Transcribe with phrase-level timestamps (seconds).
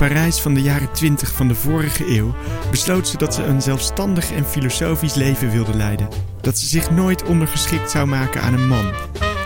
[0.00, 2.34] Parijs van de jaren 20 van de vorige eeuw
[2.70, 6.08] besloot ze dat ze een zelfstandig en filosofisch leven wilde leiden.
[6.40, 8.92] Dat ze zich nooit ondergeschikt zou maken aan een man.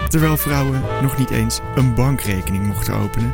[0.08, 3.32] Terwijl vrouwen nog niet eens een bankrekening mochten openen.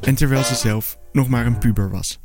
[0.00, 2.20] En terwijl ze zelf nog maar een puber was.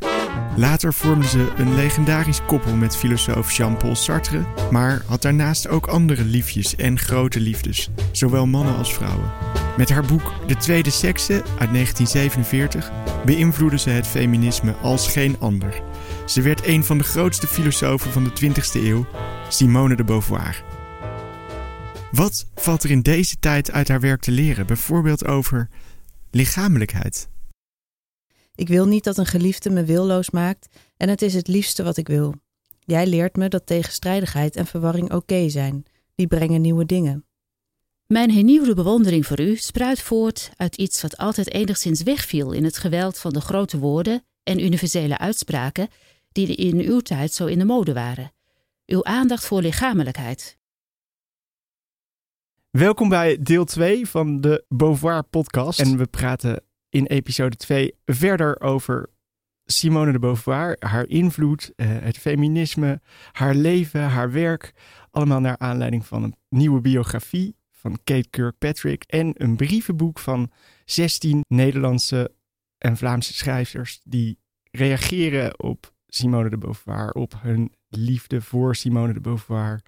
[0.55, 6.23] Later vormde ze een legendarisch koppel met filosoof Jean-Paul Sartre, maar had daarnaast ook andere
[6.23, 9.31] liefjes en grote liefdes, zowel mannen als vrouwen.
[9.77, 12.91] Met haar boek De Tweede Sekse uit 1947
[13.25, 15.81] beïnvloedde ze het feminisme als geen ander.
[16.25, 19.05] Ze werd een van de grootste filosofen van de 20e eeuw,
[19.49, 20.63] Simone de Beauvoir.
[22.11, 25.69] Wat valt er in deze tijd uit haar werk te leren, bijvoorbeeld over
[26.31, 27.29] lichamelijkheid?
[28.57, 30.67] Ik wil niet dat een geliefde me willoos maakt
[30.97, 32.33] en het is het liefste wat ik wil.
[32.79, 35.83] Jij leert me dat tegenstrijdigheid en verwarring oké zijn.
[36.15, 37.25] Die brengen nieuwe dingen.
[38.07, 42.77] Mijn hernieuwde bewondering voor u spruit voort uit iets wat altijd enigszins wegviel in het
[42.77, 45.87] geweld van de grote woorden en universele uitspraken
[46.31, 48.31] die in uw tijd zo in de mode waren.
[48.85, 50.57] Uw aandacht voor lichamelijkheid.
[52.69, 55.79] Welkom bij deel 2 van de Beauvoir podcast.
[55.79, 56.66] En we praten
[56.97, 59.09] in episode 2 verder over
[59.65, 64.73] Simone de Beauvoir, haar invloed, eh, het feminisme, haar leven, haar werk.
[65.11, 70.51] Allemaal naar aanleiding van een nieuwe biografie van Kate Kirkpatrick en een brievenboek van
[70.85, 72.31] 16 Nederlandse
[72.77, 74.39] en Vlaamse schrijvers die
[74.71, 79.81] reageren op Simone de Beauvoir, op hun liefde voor Simone de Beauvoir.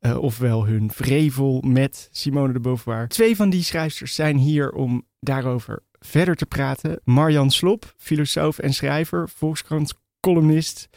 [0.00, 3.08] Uh, ofwel hun vrevel met Simone de Beauvoir.
[3.08, 7.00] Twee van die schrijvers zijn hier om daarover verder te praten.
[7.04, 10.88] Marjan Slop, filosoof en schrijver, Volkskrant columnist,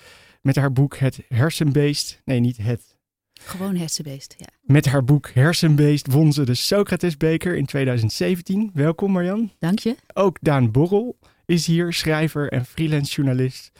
[0.41, 2.22] met haar boek Het Hersenbeest.
[2.25, 2.95] Nee, niet het.
[3.41, 4.47] Gewoon hersenbeest, ja.
[4.61, 8.72] Met haar boek Hersenbeest won ze de Socratesbeker in 2017.
[8.73, 9.52] Welkom Marjan.
[9.59, 9.95] Dank je.
[10.13, 13.72] Ook Daan Borrel is hier, schrijver en freelance journalist.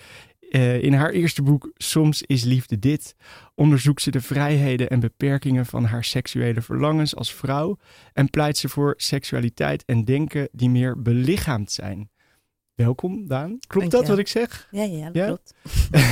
[0.50, 3.16] Uh, in haar eerste boek Soms is liefde dit
[3.56, 7.78] onderzoekt ze de vrijheden en beperkingen van haar seksuele verlangens als vrouw
[8.14, 12.10] en pleit ze voor seksualiteit en denken die meer belichaamd zijn.
[12.78, 13.58] Welkom, Daan.
[13.68, 14.68] Klopt dat wat ik zeg?
[14.72, 15.54] Ja, ja, dat klopt.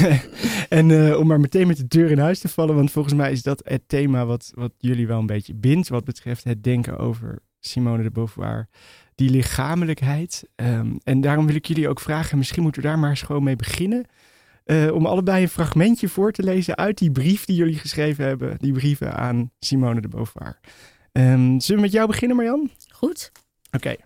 [0.70, 3.32] en uh, om maar meteen met de deur in huis te vallen, want volgens mij
[3.32, 6.98] is dat het thema wat, wat jullie wel een beetje bindt, wat betreft het denken
[6.98, 8.68] over Simone de Beauvoir.
[9.16, 10.50] Die lichamelijkheid.
[10.56, 13.44] Um, en daarom wil ik jullie ook vragen, misschien moeten we daar maar eens gewoon
[13.44, 14.06] mee beginnen.
[14.66, 18.58] Uh, om allebei een fragmentje voor te lezen uit die brief die jullie geschreven hebben.
[18.60, 20.60] Die brieven aan Simone de Beauvoir.
[21.12, 22.70] Um, zullen we met jou beginnen, Marjan?
[22.92, 23.32] Goed.
[23.66, 23.76] Oké.
[23.76, 23.98] Okay.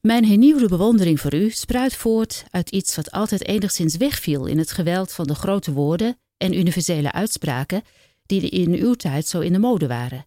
[0.00, 4.72] Mijn hernieuwde bewondering voor u spruit voort uit iets wat altijd enigszins wegviel in het
[4.72, 7.82] geweld van de grote woorden en universele uitspraken
[8.26, 10.26] die in uw tijd zo in de mode waren.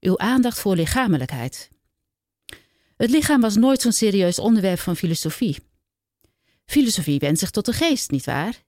[0.00, 1.68] Uw aandacht voor lichamelijkheid.
[2.96, 5.58] Het lichaam was nooit zo'n serieus onderwerp van filosofie.
[6.64, 8.62] Filosofie wendt zich tot de geest, nietwaar?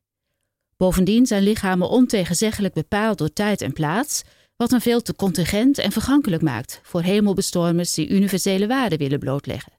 [0.77, 4.23] Bovendien zijn lichamen ontegenzeggelijk bepaald door tijd en plaats,
[4.57, 9.73] wat hen veel te contingent en vergankelijk maakt voor hemelbestormers die universele waarden willen blootleggen.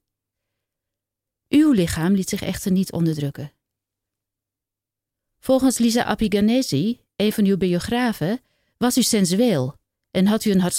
[1.50, 3.52] Uw lichaam liet zich echter niet onderdrukken.
[5.40, 8.42] Volgens Lisa Apiganesi, een van uw biografen,
[8.78, 9.76] was u sensueel
[10.12, 10.72] en had u een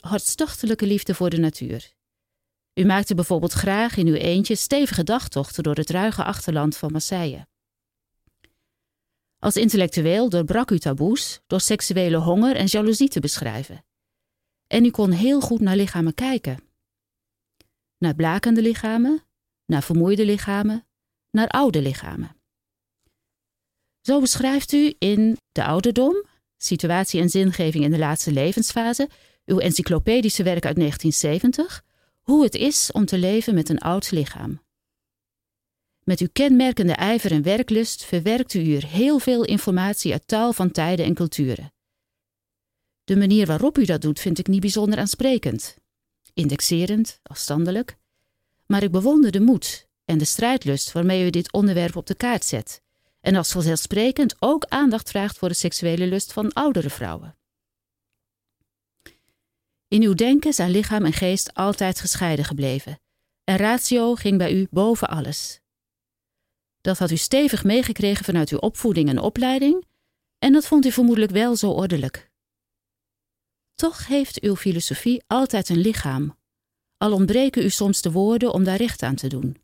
[0.00, 1.92] hartstochtelijke liefde voor de natuur.
[2.74, 7.46] U maakte bijvoorbeeld graag in uw eentje stevige dagtochten door het ruige achterland van Marseille.
[9.44, 13.84] Als intellectueel doorbrak u taboes door seksuele honger en jaloezie te beschrijven.
[14.66, 16.58] En u kon heel goed naar lichamen kijken.
[17.98, 19.22] Naar blakende lichamen,
[19.66, 20.86] naar vermoeide lichamen,
[21.30, 22.36] naar oude lichamen.
[24.00, 26.24] Zo beschrijft u in De Ouderdom,
[26.56, 29.08] Situatie en Zingeving in de Laatste Levensfase,
[29.44, 31.84] uw encyclopedische werk uit 1970,
[32.20, 34.63] hoe het is om te leven met een oud lichaam.
[36.04, 40.70] Met uw kenmerkende ijver en werklust verwerkt u hier heel veel informatie uit taal van
[40.70, 41.72] tijden en culturen.
[43.04, 45.76] De manier waarop u dat doet vind ik niet bijzonder aansprekend.
[46.34, 47.96] Indexerend, afstandelijk.
[48.66, 52.44] Maar ik bewonder de moed en de strijdlust waarmee u dit onderwerp op de kaart
[52.44, 52.82] zet.
[53.20, 57.36] En als vanzelfsprekend ook aandacht vraagt voor de seksuele lust van oudere vrouwen.
[59.88, 63.00] In uw denken zijn lichaam en geest altijd gescheiden gebleven.
[63.44, 65.62] En ratio ging bij u boven alles.
[66.84, 69.84] Dat had u stevig meegekregen vanuit uw opvoeding en opleiding,
[70.38, 72.30] en dat vond u vermoedelijk wel zo ordelijk.
[73.74, 76.38] Toch heeft uw filosofie altijd een lichaam,
[76.96, 79.62] al ontbreken u soms de woorden om daar recht aan te doen.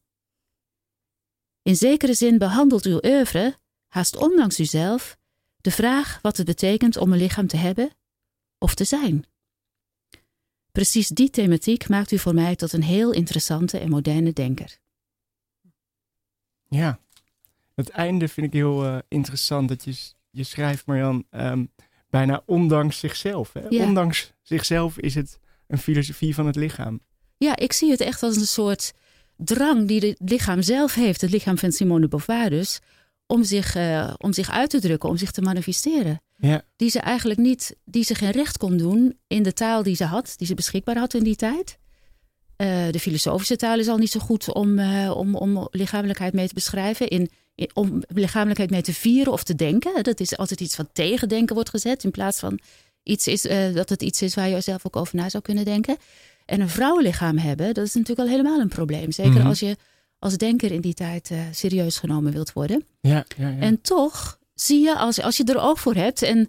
[1.62, 5.16] In zekere zin behandelt uw oeuvre, haast ondanks uzelf,
[5.56, 7.90] de vraag wat het betekent om een lichaam te hebben
[8.58, 9.24] of te zijn.
[10.72, 14.78] Precies die thematiek maakt u voor mij tot een heel interessante en moderne denker.
[16.68, 17.00] Ja,
[17.80, 19.68] Het einde vind ik heel eh, interessant.
[19.68, 19.94] Dat je,
[20.30, 21.64] je schrijft, Marjan, ehm,
[22.10, 23.52] bijna ondanks zichzelf.
[23.52, 23.60] Hè?
[23.68, 23.84] Ja.
[23.84, 27.00] Ondanks zichzelf is het een filosofie van het lichaam.
[27.36, 28.92] Ja, ik zie het echt als een soort
[29.36, 32.80] drang die het lichaam zelf heeft, het lichaam van Simone de Beauvoir dus,
[33.26, 36.22] om zich, eh, om zich uit te drukken, om zich te manifesteren.
[36.36, 36.62] Ja.
[36.76, 40.04] Die ze eigenlijk niet, die ze geen recht kon doen in de taal die ze
[40.04, 41.78] had, die ze beschikbaar had in die tijd.
[42.56, 44.78] Eh, de filosofische taal is al niet zo goed om,
[45.08, 47.08] om, om lichamelijkheid mee te beschrijven.
[47.08, 47.30] In-
[47.74, 50.02] om lichamelijkheid mee te vieren of te denken.
[50.02, 52.04] Dat is altijd iets wat tegen denken wordt gezet.
[52.04, 52.58] In plaats van
[53.02, 55.64] iets is, eh, dat het iets is waar je zelf ook over na zou kunnen
[55.64, 55.96] denken.
[56.46, 59.12] En een vrouwenlichaam hebben, dat is natuurlijk al helemaal een probleem.
[59.12, 59.46] Zeker Mhm.
[59.46, 59.76] als je
[60.18, 62.84] als denker in die tijd eh, serieus genomen wilt worden.
[63.00, 63.58] Ja, ja, ja.
[63.58, 66.48] En toch zie je, als, als je er oog voor hebt, en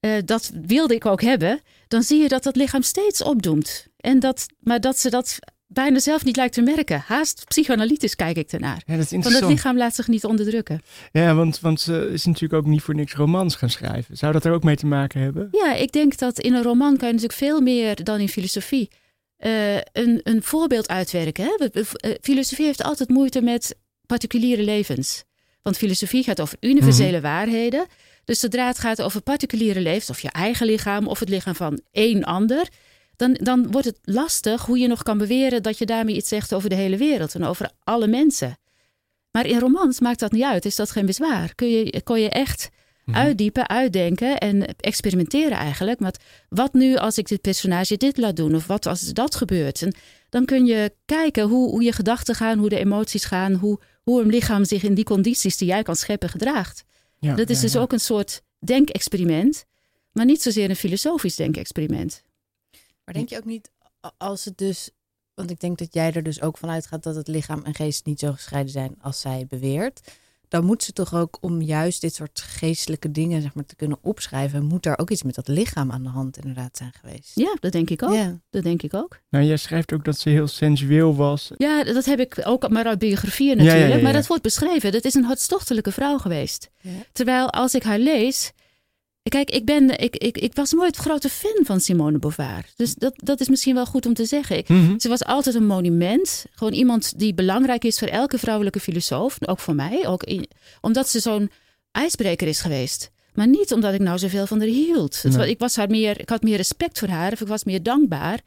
[0.00, 3.86] eh, dat wilde ik ook hebben, dan zie je dat dat lichaam steeds opdoemt.
[3.96, 5.38] En dat, maar dat ze dat
[5.72, 7.02] bijna zelf niet lijkt te merken.
[7.06, 8.82] Haast psychoanalytisch kijk ik ernaar.
[8.86, 10.82] ja, dat is Want het lichaam laat zich niet onderdrukken.
[11.12, 14.16] Ja, want, want ze is natuurlijk ook niet voor niks romans gaan schrijven.
[14.16, 15.48] Zou dat er ook mee te maken hebben?
[15.52, 18.90] Ja, ik denk dat in een roman kan je natuurlijk veel meer dan in filosofie
[19.36, 21.44] eh, een, een voorbeeld uitwerken.
[21.44, 21.66] Hè?
[21.70, 23.76] Eh, Filosofie heeft altijd moeite met
[24.06, 25.24] particuliere levens.
[25.62, 27.86] Want filosofie gaat over universele waarheden.
[28.24, 31.80] Dus zodra het gaat over particuliere levens, of je eigen lichaam of het lichaam van
[31.90, 32.68] één ander,
[33.22, 36.54] dan, dan wordt het lastig hoe je nog kan beweren dat je daarmee iets zegt
[36.54, 38.58] over de hele wereld en over alle mensen.
[39.30, 41.54] Maar in romans maakt dat niet uit, is dat geen bezwaar.
[41.54, 42.68] Kun je, kon je echt
[43.06, 46.00] uitdiepen, uitdenken en experimenteren eigenlijk.
[46.00, 49.82] Met wat nu als ik dit personage dit laat doen of wat als dat gebeurt.
[49.82, 49.94] En
[50.28, 54.22] dan kun je kijken hoe, hoe je gedachten gaan, hoe de emoties gaan, hoe, hoe
[54.22, 56.84] een lichaam zich in die condities die jij kan scheppen gedraagt.
[57.18, 57.80] Ja, Dat is ja, dus ja.
[57.80, 59.64] ook een soort denkexperiment,
[60.12, 62.22] maar niet zozeer een filosofisch denkexperiment.
[63.04, 63.70] Maar denk je ook niet,
[64.16, 64.90] als het dus...
[65.34, 68.06] Want ik denk dat jij er dus ook van uitgaat dat het lichaam en geest
[68.06, 70.00] niet zo gescheiden zijn als zij beweert.
[70.48, 73.98] Dan moet ze toch ook om juist dit soort geestelijke dingen zeg maar, te kunnen
[74.00, 77.30] opschrijven, moet daar ook iets met dat lichaam aan de hand inderdaad zijn geweest.
[77.34, 78.14] Ja, dat denk ik ook.
[78.14, 78.40] Ja.
[78.50, 79.20] Dat denk ik ook.
[79.30, 81.50] Nou, jij schrijft ook dat ze heel sensueel was.
[81.56, 83.90] Ja, dat heb ik ook maar uit biografieën Ja, ja, natuurlijk.
[83.90, 84.02] ja, ja.
[84.02, 84.92] Maar dat wordt beschreven.
[84.92, 86.70] Dat is een hartstochtelijke vrouw geweest.
[86.80, 86.90] Ja.
[87.12, 88.52] Terwijl als ik haar lees.
[89.28, 92.64] Kijk, ik, ben, ik, ik, ik was nooit grote fan van Simone de Beauvoir.
[92.76, 94.56] Dus dat, dat is misschien wel goed om te zeggen.
[94.56, 94.98] Ik- Mhm.
[94.98, 96.44] Ze was altijd een monument.
[96.54, 99.36] Gewoon iemand die belangrijk is voor elke vrouwelijke filosoof.
[99.48, 100.06] Ook voor mij.
[100.06, 100.48] Ook in-
[100.80, 101.50] omdat ze zo'n
[101.90, 103.10] ijsbreker is geweest.
[103.34, 105.22] Maar niet omdat ik nou zoveel van haar hield.
[105.24, 105.50] Nee.
[105.50, 107.32] ik, was haar meer, ik had meer respect voor haar.
[107.32, 108.40] Of ik was meer dankbaar.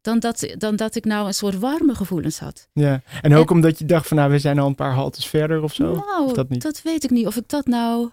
[0.00, 2.68] Dan dat, dan dat ik nou een soort warme gevoelens had.
[2.72, 3.02] Ja.
[3.22, 5.74] En ook omdat je dacht van, nou, we zijn al een paar haltes verder of
[5.74, 5.84] zo.
[5.94, 6.82] Nou, Of dat niet?
[6.82, 7.26] weet ik niet.
[7.26, 8.10] Of ik dat nou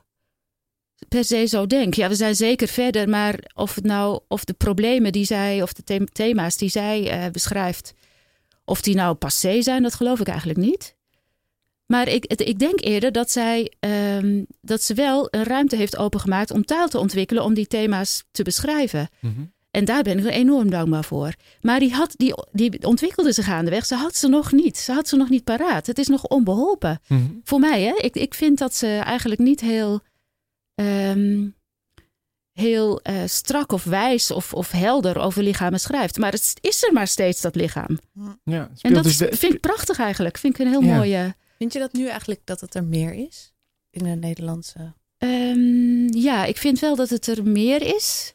[1.08, 1.94] per se zo denk.
[1.94, 3.10] Ja, we zijn zeker verder.
[3.10, 7.10] Maar of, het nou, of de problemen die zij, of de them- thema's die zij
[7.10, 7.94] eh, beschrijft,
[8.66, 10.96] of die nou passé zijn, dat geloof ik eigenlijk niet.
[11.86, 16.52] Maar ik, ik denk eerder dat zij ehm, dat ze wel een ruimte heeft opengemaakt
[16.52, 19.10] om taal te ontwikkelen om die thema's te beschrijven.
[19.20, 19.42] Mhm.
[19.72, 21.34] En daar ben ik er enorm dankbaar voor.
[21.62, 23.86] Maar die, had, die, die ontwikkelde zich gaandeweg.
[23.86, 24.78] Ze had ze nog niet.
[24.78, 25.88] Ze had ze nog niet paraat.
[25.88, 27.00] Het is nog onbeholpen.
[27.08, 27.22] Mhm.
[27.44, 27.94] Voor mij, hè?
[27.98, 30.02] Ik, ik vind dat ze eigenlijk niet heel,
[30.76, 31.48] ehm,
[32.52, 36.18] heel eh, strak of wijs of, of helder over lichamen schrijft.
[36.18, 38.00] Maar het is er maar steeds, dat lichaam.
[38.44, 40.38] Ja, En dat dus de- vind ik prachtig eigenlijk.
[40.38, 40.96] Vind ik een heel Ja.
[40.96, 41.36] mooie...
[41.58, 43.54] Vind je dat nu eigenlijk dat het er meer is
[43.90, 44.94] in de Nederlandse?
[45.18, 48.34] Ehm, ja, ik vind wel dat het er meer is.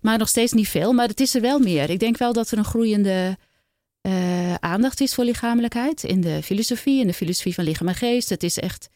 [0.00, 0.92] Maar nog steeds niet veel.
[0.92, 1.90] Maar het is er wel meer.
[1.90, 3.38] Ik denk wel dat er een groeiende
[4.00, 6.04] eh, aandacht is voor lichamelijkheid.
[6.04, 8.28] In de filosofie, in de filosofie van lichaam en geest.
[8.28, 8.88] Het is echt...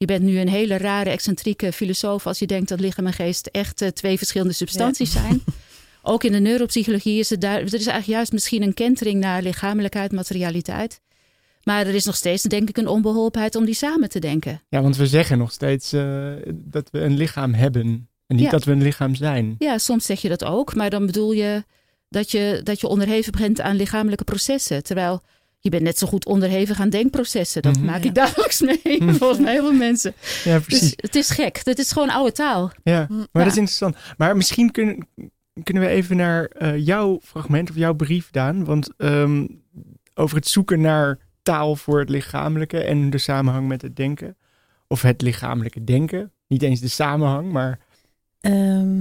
[0.00, 2.26] Je bent nu een hele rare, excentrieke filosoof...
[2.26, 5.42] als je denkt dat lichaam en geest echt eh, twee verschillende substanties zijn.
[6.02, 7.56] Ook in de neuropsychologie is het daar...
[7.58, 11.00] Er is eigenlijk juist misschien een kentering naar lichamelijkheid, materialiteit.
[11.62, 14.62] Maar er is nog steeds, denk ik, een onbeholpenheid om die samen te denken.
[14.68, 18.08] ja, want we zeggen nog steeds eh, dat we een lichaam hebben.
[18.26, 18.50] En niet Ja.
[18.50, 19.54] dat we een lichaam zijn.
[19.58, 21.64] Ja, soms zeg je dat ook, maar dan bedoel je
[22.08, 24.82] dat je, dat je onderhevig bent aan lichamelijke processen.
[24.82, 25.22] Terwijl
[25.60, 27.62] je bent net zo goed onderhevig aan denkprocessen.
[27.62, 27.84] Dat Mhm.
[27.84, 28.08] maak Ja.
[28.08, 29.14] ik dagelijks mee, Mhm.
[29.14, 30.14] volgens mij heel veel mensen.
[30.44, 30.92] Ja, Dus precies.
[30.96, 31.64] het is gek.
[31.64, 32.70] Dat is gewoon oude taal.
[32.82, 33.26] Ja, maar ja.
[33.32, 33.96] dat is interessant.
[34.16, 35.08] Maar misschien kunnen,
[35.62, 38.64] kunnen we even naar eh, jouw fragment of jouw brief, Daan.
[38.64, 39.46] Want ehm,
[40.14, 44.36] over het zoeken naar taal voor het lichamelijke en de samenhang met het denken.
[44.86, 46.32] Of het lichamelijke denken.
[46.46, 47.78] Niet eens de samenhang, maar
[48.40, 48.98] Ehm,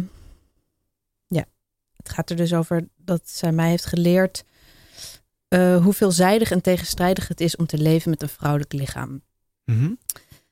[1.27, 1.45] ja,
[1.97, 4.43] het gaat er dus over dat zij mij heeft geleerd
[5.49, 9.21] eh, hoe veelzijdig en tegenstrijdig het is om te leven met een vrouwelijk lichaam.
[9.65, 9.91] Mhm.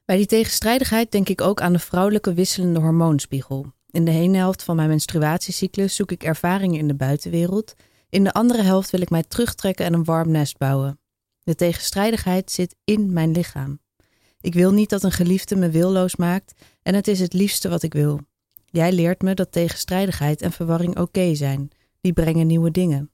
[0.06, 3.66] Bij die tegenstrijdigheid denk ik ook aan de vrouwelijke wisselende hormoonspiegel.
[3.92, 7.74] In de ene helft van mijn menstruatiecyclus zoek ik ervaringen in de buitenwereld.
[8.10, 11.00] In de andere helft wil ik mij terugtrekken en een warm nest bouwen.
[11.44, 13.80] De tegenstrijdigheid zit in mijn lichaam.
[14.42, 17.84] Ik wil niet dat een geliefde me willoos maakt en het is het liefste wat
[17.84, 18.20] ik wil.
[18.66, 21.70] Jij leert me dat tegenstrijdigheid en verwarring oké zijn.
[22.02, 23.12] Die brengen nieuwe dingen.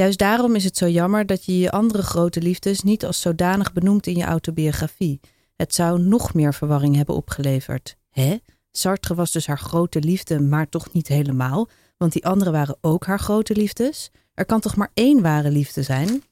[0.00, 3.72] Juist daarom is het zo jammer dat je je andere grote liefdes niet als zodanig
[3.72, 5.20] benoemt in je autobiografie.
[5.54, 7.96] Het zou nog meer verwarring hebben opgeleverd.
[8.10, 8.36] Hè?
[8.70, 13.06] Sartre was dus haar grote liefde, maar toch niet helemaal, want die anderen waren ook
[13.06, 14.10] haar grote liefdes.
[14.34, 16.22] Er kan toch maar één ware liefde zijn?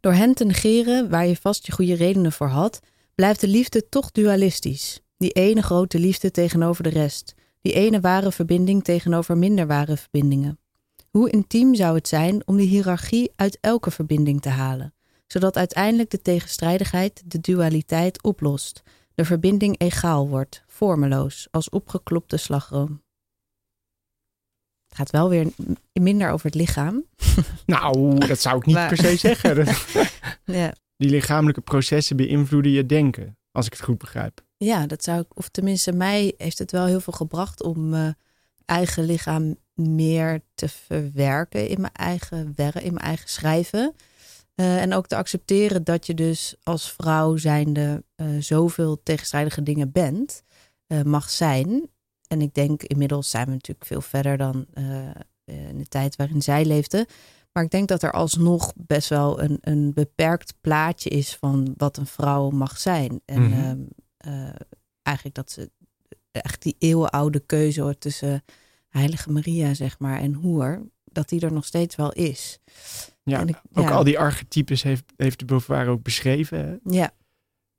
[0.00, 2.80] Door hen te negeren, waar je vast je goede redenen voor had,
[3.14, 5.00] blijft de liefde toch dualistisch.
[5.16, 7.34] Die ene grote liefde tegenover de rest.
[7.60, 10.58] Die ene ware verbinding tegenover minder ware verbindingen.
[11.18, 14.94] Hoe intiem zou het zijn om die hiërarchie uit elke verbinding te halen,
[15.26, 18.82] zodat uiteindelijk de tegenstrijdigheid, de dualiteit oplost,
[19.14, 23.02] de verbinding egaal wordt, vormeloos, als opgeklopte slagroom.
[24.88, 25.52] Het gaat wel weer
[25.92, 27.04] minder over het lichaam.
[27.66, 29.66] Nou, dat zou ik niet Maar- per se zeggen.
[30.44, 30.74] Ja.
[30.96, 34.44] Die lichamelijke processen beïnvloeden je denken, als ik het goed begrijp.
[34.56, 38.16] Ja, dat zou ik, of tenminste, mij heeft het wel heel veel gebracht om mijn
[38.64, 43.94] eigen lichaam meer te verwerken in mijn eigen werk, in mijn eigen schrijven.
[44.54, 49.92] Eh, en ook te accepteren dat je dus als vrouw zijnde eh zoveel tegenstrijdige dingen
[49.92, 50.42] bent,
[50.86, 51.88] eh, mag zijn.
[52.28, 54.66] En ik denk inmiddels zijn we natuurlijk veel verder dan
[55.44, 57.06] in de tijd waarin zij leefde.
[57.52, 61.96] Maar ik denk dat er alsnog best wel een, een beperkt plaatje is van wat
[61.96, 63.20] een vrouw mag zijn.
[63.24, 63.52] En Mhm.
[63.52, 63.80] ehm,
[64.16, 64.54] eh,
[65.02, 65.70] eigenlijk dat ze
[66.42, 68.44] echt die eeuwenoude keuze hoor, tussen
[68.88, 72.58] Heilige Maria, zeg maar, en Hoer, dat die er nog steeds wel is.
[73.22, 73.90] Ja, ik- ook ja.
[73.90, 76.58] al die archetypes heeft, heeft de Beauvoir ook beschreven.
[76.68, 76.96] hè?
[76.96, 77.10] Ja,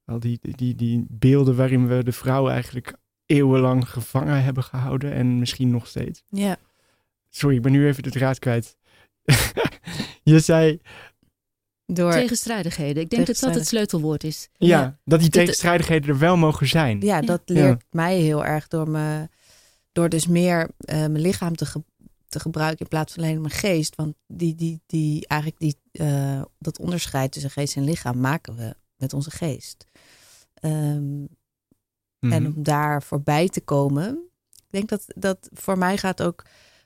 [0.05, 2.93] Al die, die, die beelden waarin we de vrouw eigenlijk
[3.25, 6.23] eeuwenlang gevangen hebben gehouden en misschien nog steeds.
[6.29, 6.57] ja.
[7.29, 8.77] Sorry, ik ben nu even de draad kwijt.
[10.23, 10.79] je zei
[11.85, 13.03] Door, Tegenstrijdigheden.
[13.03, 14.49] Ik denk dat dat het sleutelwoord is.
[14.53, 14.97] ja, Ja.
[15.03, 17.01] dat die de- tegenstrijdigheden er wel mogen zijn.
[17.01, 19.29] ja, dat leert mij heel erg door, me,
[19.91, 21.83] door dus meer eh, mijn lichaam te, ge-
[22.27, 23.95] te gebruiken in plaats van alleen mijn geest.
[23.95, 28.75] Want die, die, die, eigenlijk die, eh, dat onderscheid tussen geest en lichaam maken we
[28.97, 29.85] met onze geest.
[30.53, 31.23] Ehm,
[32.19, 32.33] Mhm.
[32.33, 34.19] En om daar voorbij te komen.
[34.55, 36.45] Ik denk dat, dat voor mij gaat ook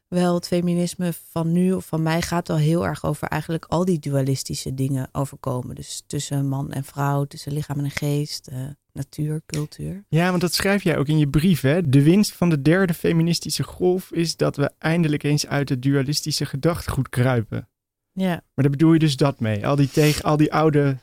[0.10, 3.86] wel het feminisme van nu of van mij gaat wel heel erg over eigenlijk al
[3.86, 5.76] die dualistische dingen overkomen.
[5.76, 8.58] Dus tussen man en vrouw, tussen lichaam en geest, eh,
[8.94, 10.06] natuur, cultuur.
[10.08, 11.62] Ja, want dat schrijf jij ook in je brief.
[11.62, 11.90] Hè?
[11.90, 16.46] De winst van de derde feministische golf is dat we eindelijk eens uit het dualistische
[16.46, 17.70] gedachtegoed kruipen.
[18.12, 19.68] Ja, Maar daar bedoel je dus dat mee?
[19.68, 20.98] Al die, tegen, al die oude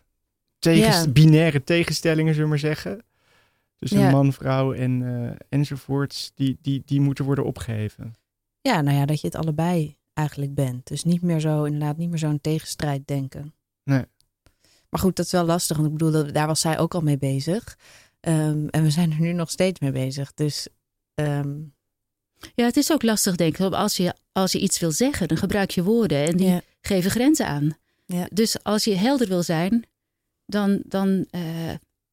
[0.59, 1.09] tegens, Ja.
[1.11, 3.05] binaire tegenstellingen, zullen we maar zeggen.
[3.79, 4.11] Tussen Ja.
[4.11, 8.15] man, vrouw en, eh, enzovoorts, die, die, die moeten worden opgeheven.
[8.67, 10.87] Ja, nou ja, dat je het allebei eigenlijk bent.
[10.87, 13.55] Dus niet meer zo, inderdaad, niet meer zo'n tegenstrijd denken.
[13.85, 14.05] Nee.
[14.89, 17.01] Maar goed, dat is wel lastig, want ik bedoel, dat, daar was zij ook al
[17.01, 17.79] mee bezig.
[18.21, 20.35] Ehm, en we zijn er nu nog steeds mee bezig.
[20.35, 20.69] Dus
[21.15, 21.55] ehm,
[22.55, 23.59] Ja, het is ook lastig, denk ik.
[23.59, 26.61] want Als je, als je iets wil zeggen, dan gebruik je woorden en die ja,
[26.81, 27.77] geven grenzen aan.
[28.07, 28.29] Ja.
[28.33, 29.85] Dus als je helder wil zijn,
[30.47, 31.43] dan, dan eh,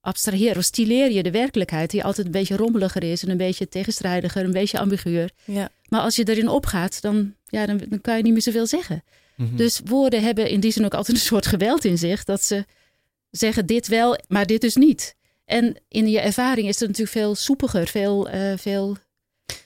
[0.01, 3.69] abstraheer of stileer je de werkelijkheid, die altijd een beetje rommeliger is en een beetje
[3.69, 5.31] tegenstrijdiger, een beetje ambiguur.
[5.45, 8.67] ja, Maar als je erin opgaat, dan, ja, dan, dan kan je niet meer zoveel
[8.67, 9.03] zeggen.
[9.35, 9.55] Mhm.
[9.55, 12.23] Dus woorden hebben in die zin ook altijd een soort geweld in zich.
[12.23, 12.65] Dat ze
[13.29, 15.15] zeggen dit wel, maar dit dus niet.
[15.45, 18.97] En in je ervaring is het natuurlijk veel soepiger, veel, eh, veel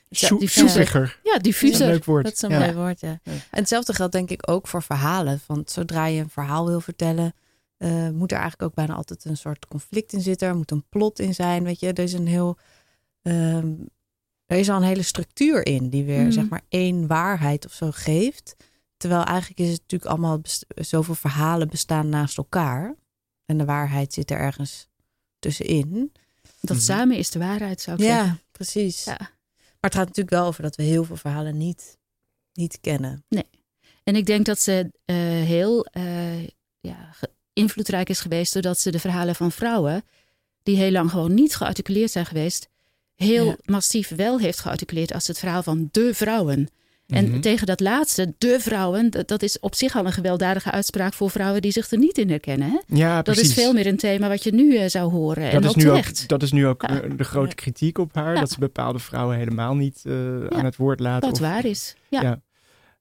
[0.10, 0.70] Soe- diffuser.
[0.70, 1.02] soepiger.
[1.02, 1.88] ja, Dat is een diffuser.
[1.88, 2.24] leuk woord.
[2.24, 2.60] dat is een Ja.
[2.60, 3.20] mooi woord, ja.
[3.24, 3.32] Ja.
[3.32, 5.42] En hetzelfde geldt denk ik ook voor verhalen.
[5.48, 7.34] Want zodra je een verhaal wil vertellen,
[7.78, 10.48] eh, moet er eigenlijk ook bijna altijd een soort conflict in zitten.
[10.48, 11.88] Er moet een plot in zijn, weet je.
[11.94, 12.58] Er is een heel...
[13.22, 13.68] ehm,
[14.48, 16.32] er is al een hele structuur in die weer, Mhm.
[16.32, 18.56] zeg maar, één waarheid of zo geeft.
[18.98, 20.40] Terwijl eigenlijk is het natuurlijk allemaal...
[20.40, 22.96] best- zoveel verhalen bestaan naast elkaar.
[23.46, 24.88] En de waarheid zit er ergens
[25.40, 26.12] tussenin.
[26.62, 26.86] Dat Mhm.
[26.86, 28.26] samen is de waarheid, zou ik zeggen.
[28.26, 29.04] Ja, precies.
[29.04, 29.18] Ja.
[29.20, 31.98] Maar het gaat natuurlijk wel over dat we heel veel verhalen niet,
[32.54, 33.26] niet kennen.
[34.04, 36.44] En ik denk dat ze eh, heel eh,
[36.80, 37.14] ja,
[37.54, 40.04] invloedrijk is geweest doordat ze de verhalen van vrouwen,
[40.64, 42.70] die heel lang gewoon niet gearticuleerd zijn geweest,
[43.18, 43.56] heel Ja.
[43.66, 46.68] massief wel heeft gearticuleerd als het verhaal van de vrouwen.
[47.08, 47.40] En Mhm.
[47.40, 51.30] tegen dat laatste, de vrouwen, dat, dat is op zich al een gewelddadige uitspraak voor
[51.30, 52.70] vrouwen die zich er niet in herkennen.
[52.72, 52.78] Hè?
[52.96, 55.44] Ja, Dat is veel meer een thema wat je nu eh, zou horen.
[55.44, 57.02] dat en is, ook nu ook, dat is nu ook Ja.
[57.02, 58.34] eh, de grote kritiek op haar.
[58.34, 58.40] Ja.
[58.40, 60.14] Dat ze bepaalde vrouwen helemaal niet eh,
[60.48, 61.30] aan het woord laten.
[61.30, 61.96] Wat of- waar is.
[62.10, 62.42] Ja.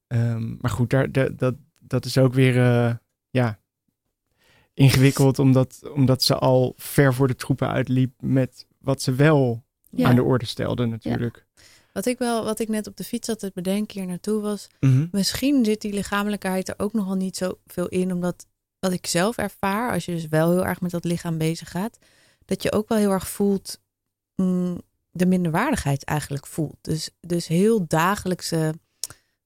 [0.07, 2.95] Ehm, maar goed, daar, daar- dat, dat is ook weer eh,
[3.31, 3.59] ja,
[4.75, 9.65] ingewikkeld, omdat, omdat ze al ver voor de troepen uitliep met wat ze wel
[9.99, 10.09] Ja.
[10.09, 11.47] aan de orde stelde natuurlijk.
[11.93, 14.67] Wat ik wel, wat ik net op de fiets zat te bedenken hier naartoe was,
[14.81, 15.07] Mhm.
[15.11, 18.47] misschien zit die lichamelijkheid er ook nog wel niet zo veel in, omdat
[18.79, 21.99] wat ik zelf ervaar, als je dus wel heel erg met dat lichaam bezig gaat,
[22.45, 23.81] dat je ook wel heel erg voelt
[24.37, 26.77] mm, de minderwaardigheid eigenlijk voelt.
[26.81, 28.75] Dus, dus heel dagelijkse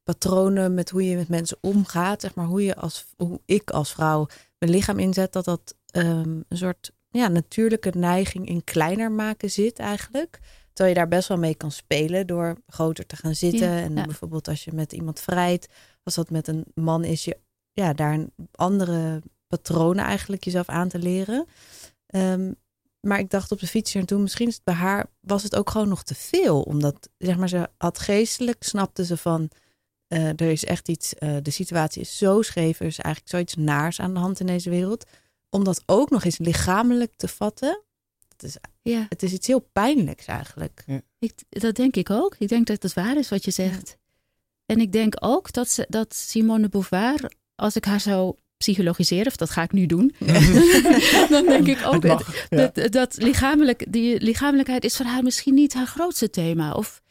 [0.03, 3.93] patronen met hoe je met mensen omgaat, zeg maar hoe je als hoe ik als
[3.93, 4.27] vrouw
[4.59, 9.79] mijn lichaam inzet, dat dat ehm, een soort ja, natuurlijke neiging in kleiner maken zit
[9.79, 10.39] eigenlijk.
[10.73, 13.71] Terwijl je daar best wel mee kan spelen door groter te gaan zitten.
[13.71, 14.05] Ja, en ja.
[14.05, 15.69] bijvoorbeeld als je met iemand vrijt,
[16.03, 17.39] als dat met een man is, je
[17.73, 21.47] ja, daar een andere patronen eigenlijk jezelf aan te leren.
[22.07, 22.53] Ehm,
[23.01, 25.43] maar ik dacht op de fiets hier en toen, misschien is het bij haar, was
[25.43, 26.63] het ook gewoon nog te veel.
[26.63, 29.51] Omdat, zeg maar, ze had geestelijk, snapte ze van,
[30.07, 33.55] eh, er is echt iets, eh, de situatie is zo scheef, er is eigenlijk zoiets
[33.55, 35.07] naars aan de hand in deze wereld.
[35.51, 37.83] Om dat ook nog eens lichamelijk te vatten,
[38.29, 40.85] het is, Ja, het is iets heel pijnlijks eigenlijk.
[41.19, 42.37] ik, dat denk ik ook.
[42.39, 43.99] Ik denk dat het waar is wat je zegt.
[44.67, 49.27] En ik denk ook dat, ze, dat Simone de Beauvoir, als ik haar zou psychologiseren,
[49.27, 50.15] of dat ga ik nu doen,
[51.29, 52.71] dan denk ik ook Het mag, ja.
[52.75, 56.73] dat, dat lichamelijk, die lichamelijkheid is voor haar misschien niet haar grootste thema.
[56.73, 57.03] Of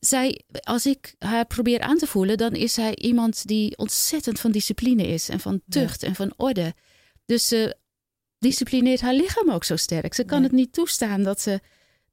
[0.00, 4.52] zij, als ik haar probeer aan te voelen, dan is zij iemand die ontzettend van
[4.52, 6.74] discipline is en van tucht en van orde.
[7.24, 7.76] Dus ze
[8.44, 10.14] disciplineert haar lichaam ook zo sterk.
[10.14, 10.44] Ze kan Ja.
[10.44, 11.60] het niet toestaan dat ze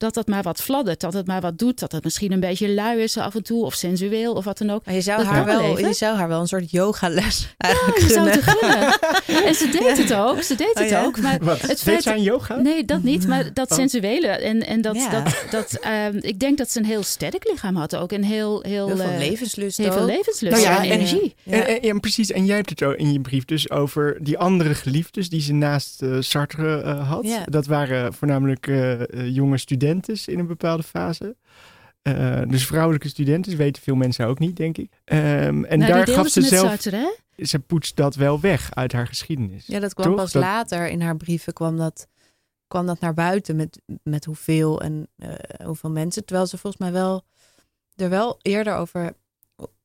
[0.01, 2.69] dat dat maar wat fladdert, dat het maar wat doet, dat het misschien een beetje
[2.69, 4.85] lui is af en toe of sensueel of wat dan ook.
[4.85, 8.05] Maar je zou, Dat haar wel je zou haar wel een soort yogales eigenlijk Ja,
[8.07, 8.43] je zou gunnen.
[8.43, 8.99] gunnen.
[9.47, 11.03] En ze deed het ook, ze deed Oh het ja?
[11.03, 11.19] ook.
[11.19, 11.59] Maar Wat?
[11.59, 12.55] het Deed feit aan yoga?
[12.55, 13.27] Nee, dat niet.
[13.27, 13.77] Maar dat Oh.
[13.77, 14.27] sensuele.
[14.27, 15.09] En, en dat, Ja.
[15.09, 18.11] dat, dat ehm, ik denk dat ze een heel sterk lichaam had ook.
[18.11, 20.07] En heel, heel, Heel veel eh, levenslust heel veel ook.
[20.07, 21.35] levenslust Nou ja, en en- energie.
[21.43, 21.65] Ja.
[21.65, 22.31] En, en, precies.
[22.31, 25.53] En jij hebt het ook in je brief dus over die andere geliefdes die ze
[25.53, 27.25] naast eh, Sartre eh, had.
[27.25, 27.43] Ja.
[27.45, 28.69] Dat waren voornamelijk
[29.23, 29.57] jonge
[29.99, 31.35] studentes in een bepaalde fase.
[32.01, 34.91] Eh, dus vrouwelijke studenten, weten veel mensen ook niet, denk ik.
[35.03, 36.95] Ehm, en Nou, daar gaf ze zelf, Sartre,
[37.35, 37.45] hè?
[37.45, 39.65] ze poetst dat wel weg uit haar geschiedenis.
[39.67, 40.15] Ja, dat kwam Toch?
[40.15, 42.07] pas Dat- later in haar brieven kwam dat,
[42.67, 45.33] kwam dat naar buiten met, met hoeveel en eh,
[45.65, 46.25] hoeveel mensen.
[46.25, 47.23] Terwijl ze volgens mij wel
[47.95, 49.13] er wel eerder over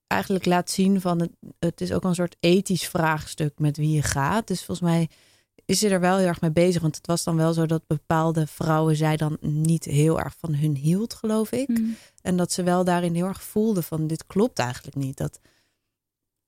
[0.07, 4.03] eigenlijk laat zien van het, het is ook een soort ethisch vraagstuk met wie je
[4.03, 4.47] gaat.
[4.47, 5.09] Dus volgens mij
[5.67, 6.83] is ze er wel heel erg mee bezig.
[6.83, 10.55] Want het was dan wel zo dat bepaalde vrouwen zij dan niet heel erg van
[10.55, 11.67] hun hield, geloof ik.
[11.67, 11.83] Hm.
[12.23, 15.17] En dat ze wel daarin heel erg voelde van dit klopt eigenlijk niet.
[15.17, 15.41] Dat,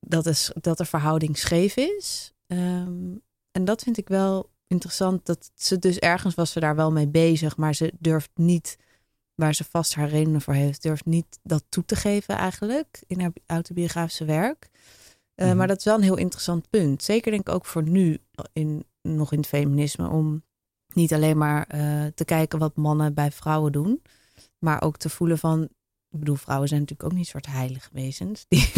[0.00, 2.32] dat, is, dat de verhouding scheef is.
[2.46, 3.16] Ehm,
[3.50, 5.26] en dat vind ik wel interessant.
[5.26, 7.56] Dat ze dus ergens was ze daar wel mee bezig.
[7.56, 8.76] Maar ze durft niet,
[9.34, 13.20] waar ze vast haar redenen voor heeft, durft niet dat toe te geven eigenlijk in
[13.20, 14.70] haar autobiografische werk.
[15.34, 15.56] Eh, Mhm.
[15.56, 17.02] Maar dat is wel een heel interessant punt.
[17.02, 18.18] Zeker denk ik ook voor nu
[18.52, 20.08] in, nog in het feminisme.
[20.08, 20.42] Om
[20.94, 24.02] niet alleen maar eh, te kijken wat mannen bij vrouwen doen.
[24.58, 25.62] Maar ook te voelen van.
[26.10, 28.44] Ik bedoel, vrouwen zijn natuurlijk ook niet een soort heilige wezens.
[28.48, 28.60] Die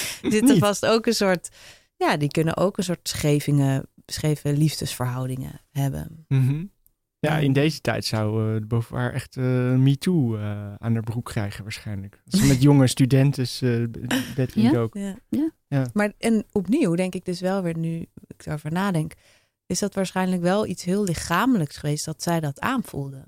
[0.36, 1.48] zitten vast ook een soort.
[1.96, 6.24] Ja, die kunnen ook een soort schevingen, scheve liefdesverhoudingen hebben.
[6.28, 6.64] Mhm.
[7.18, 11.62] Ja, in deze tijd zou eh de echt eh MeToo eh aan haar broek krijgen
[11.62, 12.22] waarschijnlijk.
[12.30, 14.70] Als ze met jonge studenten eh, b- bed in Ja?
[14.70, 14.94] dook.
[14.94, 15.16] Ja.
[15.28, 15.50] Ja.
[15.68, 15.86] Ja.
[15.92, 19.12] Maar en opnieuw denk ik dus wel weer nu ik erover nadenk,
[19.70, 23.24] is dat waarschijnlijk wel iets heel lichamelijks geweest dat zij dat aanvoelde.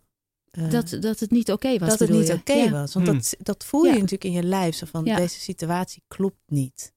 [0.50, 1.88] Eh, Dat, dat het niet oké was.
[1.88, 2.70] dat het niet oké Ja.
[2.70, 2.94] was.
[2.94, 3.16] Want Hmm.
[3.16, 3.94] dat, dat voel je Ja.
[3.94, 4.74] natuurlijk in je lijf.
[4.74, 5.16] Zo van Ja.
[5.16, 6.92] deze situatie klopt niet.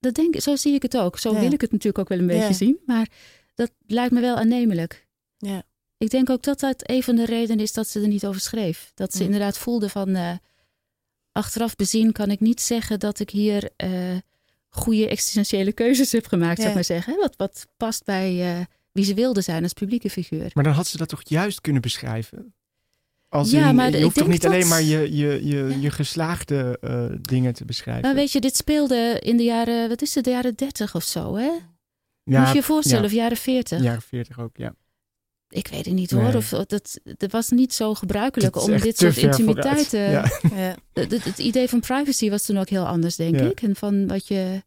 [0.00, 1.18] Dat denk, ik- zo zie ik het ook.
[1.18, 1.40] Zo Ja.
[1.40, 2.52] wil ik het natuurlijk ook wel een beetje Ja.
[2.52, 2.78] zien.
[2.86, 3.08] Maar
[3.54, 5.06] dat lijkt me wel aannemelijk.
[5.36, 5.62] Ja.
[5.98, 8.40] Ik denk ook dat dat een van de redenen is dat ze er niet over
[8.40, 8.90] schreef.
[8.94, 9.24] Dat ze Ja.
[9.24, 10.14] inderdaad voelde van...
[10.14, 10.32] eh,
[11.32, 14.16] achteraf bezien kan ik niet zeggen dat ik hier eh,
[14.68, 16.68] goede existentiële keuzes heb gemaakt, zou Ja.
[16.68, 17.16] ik maar zeggen.
[17.16, 18.64] Wat, wat past bij eh,
[18.96, 20.50] wie ze wilde zijn als publieke figuur.
[20.54, 22.54] Maar dan had ze dat toch juist kunnen beschrijven?
[23.28, 25.76] Als Ja, in, maar je hoeft toch niet dat- alleen maar je, je, je, Ja.
[25.80, 28.14] je geslaagde eh, dingen te beschrijven.
[28.14, 31.34] Weet je, dit speelde in de jaren, wat is het, de jaren 30 of zo,
[31.36, 31.50] hè?
[32.22, 33.06] ja, Moet je je voorstellen, ja.
[33.08, 33.82] of jaren 40?
[33.82, 34.74] jaren 40 ook, ja.
[35.48, 36.22] Ik weet het niet Nee.
[36.24, 36.34] hoor.
[36.34, 39.86] Of, of dat, het was niet zo gebruikelijk om dit soort ver intimiteit.
[39.88, 39.94] vooruit.
[39.94, 40.30] eh, Ja.
[40.56, 40.76] Ja.
[41.24, 43.44] het, idee van privacy was toen ook heel anders, denk Ja.
[43.50, 43.62] ik.
[43.62, 44.62] En van wat je.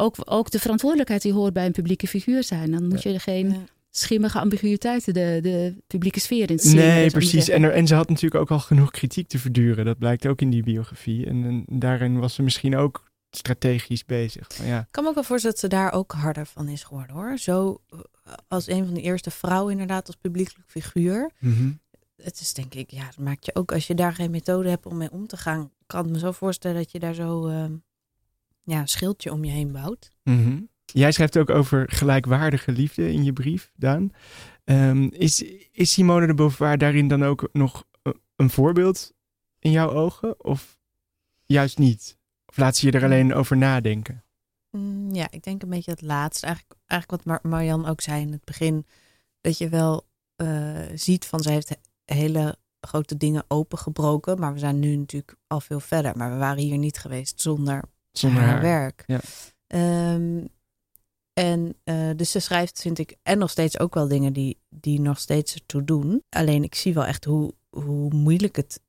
[0.00, 2.70] Ook, ook de verantwoordelijkheid die hoort bij een publieke figuur zijn.
[2.70, 3.56] Dan moet je er geen Ja.
[3.90, 7.48] schimmige ambiguïteiten de, de publieke sfeer in zou Nee, precies.
[7.48, 9.84] En, er- en ze had natuurlijk ook al genoeg kritiek te verduren.
[9.84, 11.26] Dat blijkt ook in die biografie.
[11.26, 14.48] En, en daarin was ze misschien ook strategisch bezig.
[14.58, 16.82] Maar ja, Ik kan me ook wel voorstellen dat ze daar ook harder van is
[16.84, 17.38] geworden hoor.
[17.38, 17.98] Zo eh,
[18.48, 21.30] als een van de eerste vrouwen inderdaad als publiekelijk figuur.
[21.40, 21.70] mhm.
[22.22, 24.86] Het is denk ik, ja, dat maakt je ook als je daar geen methode hebt
[24.86, 25.70] om mee om te gaan.
[25.86, 27.72] Kan ik me zo voorstellen dat je daar zo ehm,
[28.68, 30.10] ja, een schildje om je heen bouwt.
[30.22, 30.60] Mhm.
[30.84, 34.10] Jij schrijft ook over gelijkwaardige liefde in je brief, Daan.
[34.64, 39.12] Ehm, is, is Simone de Beauvoir daarin dan ook nog eh, een voorbeeld
[39.58, 40.44] in jouw ogen?
[40.44, 40.78] Of
[41.44, 42.18] juist niet?
[42.46, 44.24] Of laat ze je er alleen over nadenken?
[44.70, 46.46] Mm, ja, ik denk een beetje het laatste.
[46.46, 48.86] Eigenlijk, eigenlijk wat Mar Marian ook zei in het begin.
[49.40, 54.38] Dat je wel uh, ziet van ze heeft hele grote dingen opengebroken.
[54.38, 56.16] Maar we zijn nu natuurlijk al veel verder.
[56.16, 57.84] Maar we waren hier niet geweest zonder,
[58.18, 58.60] Zonder haar, haar.
[58.62, 59.04] werk.
[59.06, 59.20] Ja.
[59.66, 60.44] Ehm,
[61.32, 65.00] en eh, dus ze schrijft, vind ik, en nog steeds ook wel dingen die, die
[65.00, 66.22] nog steeds ertoe doen.
[66.28, 68.80] Alleen ik zie wel echt hoe, hoe moeilijk het.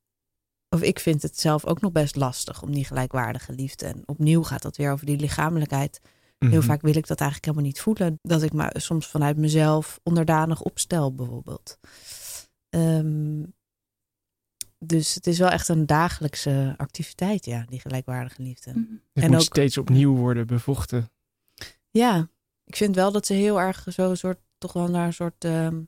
[0.68, 3.86] Of ik vind het zelf ook nog best lastig om die gelijkwaardige liefde.
[3.86, 6.00] En opnieuw gaat dat weer over die lichamelijkheid.
[6.38, 6.62] Heel Mhm.
[6.62, 8.18] vaak wil ik dat eigenlijk helemaal niet voelen.
[8.22, 11.78] Dat ik me soms vanuit mezelf onderdanig opstel, bijvoorbeeld.
[12.68, 13.42] Ehm,
[14.84, 18.70] dus het is wel echt een dagelijkse activiteit, ja, die gelijkwaardige liefde.
[18.70, 18.80] Mhm.
[19.12, 21.10] Het en moet ook- steeds opnieuw worden bevochten.
[21.90, 22.28] Ja,
[22.64, 25.44] ik vind wel dat ze heel erg zo een soort, toch wel naar een soort
[25.44, 25.80] ehm,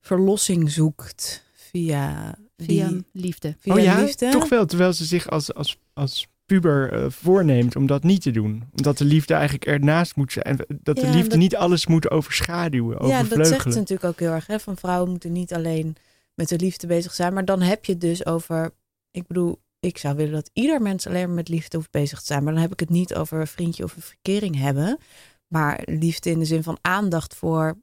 [0.00, 3.56] verlossing zoekt via, Via die, liefde.
[3.58, 4.30] via oh ja, liefde.
[4.30, 4.66] toch wel.
[4.66, 8.64] Terwijl ze zich als, als, als puber eh, voorneemt om dat niet te doen.
[8.76, 10.44] Omdat de liefde eigenlijk ernaast moet zijn.
[10.44, 14.04] En dat de Ja, liefde dat- niet alles moet overschaduwen, Ja, dat zegt ze natuurlijk
[14.04, 14.46] ook heel erg.
[14.46, 14.60] Hè?
[14.60, 15.96] Van vrouwen moeten niet alleen
[16.34, 17.32] met de liefde bezig zijn.
[17.34, 18.70] Maar dan heb je het dus over.
[19.10, 22.26] Ik bedoel, ik zou willen dat ieder mens alleen maar met liefde hoeft bezig te
[22.26, 22.44] zijn.
[22.44, 24.98] Maar dan heb ik het niet over een vriendje of een verkering hebben.
[25.46, 27.78] Maar liefde in de zin van aandacht voor.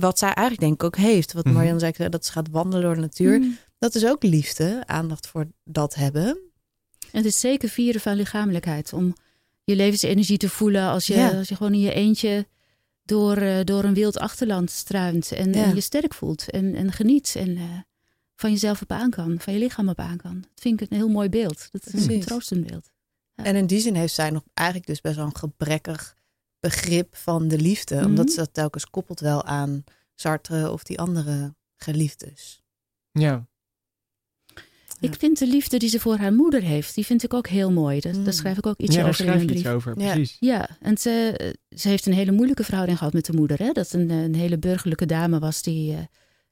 [0.00, 1.32] Wat zij eigenlijk denk ik ook heeft.
[1.32, 1.54] Wat Mhm.
[1.54, 3.38] Marianne zei, dat ze gaat wandelen door de natuur.
[3.38, 3.48] Mhm.
[3.78, 4.82] Dat is ook liefde.
[4.86, 6.26] Aandacht voor dat hebben.
[7.10, 8.92] En het is zeker vieren van lichamelijkheid.
[8.92, 9.14] Om
[9.64, 11.30] je levensenergie te voelen als je, Ja.
[11.38, 12.46] als je gewoon in je eentje
[13.08, 15.32] door, eh, door een wild achterland struint.
[15.32, 15.64] En, Ja.
[15.64, 17.34] en je sterk voelt en, en geniet.
[17.36, 17.78] En eh,
[18.34, 19.40] van jezelf op aan kan.
[19.40, 20.40] Van je lichaam op aan kan.
[20.40, 21.68] Dat vind ik een heel mooi beeld.
[21.72, 22.24] Dat is een Precies.
[22.24, 22.90] troostend beeld.
[23.34, 23.44] Ja.
[23.44, 26.16] En in die zin heeft zij nog eigenlijk dus best wel een gebrekkig
[26.60, 27.94] begrip van de liefde.
[27.96, 28.04] Mhm.
[28.04, 32.62] Omdat ze dat telkens koppelt wel aan Sartre of die andere geliefdes.
[33.12, 33.46] Ja.
[35.00, 37.70] Ik vind de liefde die ze voor haar moeder heeft, die vind ik ook heel
[37.72, 38.00] mooi.
[38.00, 38.24] Dat, Mm.
[38.24, 39.60] Daar schrijf ik ook iets ja, daar over in schrijf mijn brief.
[39.60, 40.12] iets over, Ja.
[40.12, 40.36] precies.
[40.40, 43.58] Ja, en ze, ze heeft een hele moeilijke verhouding gehad met de moeder.
[43.58, 43.72] Hè?
[43.72, 45.98] Dat een, een hele burgerlijke dame was die eh,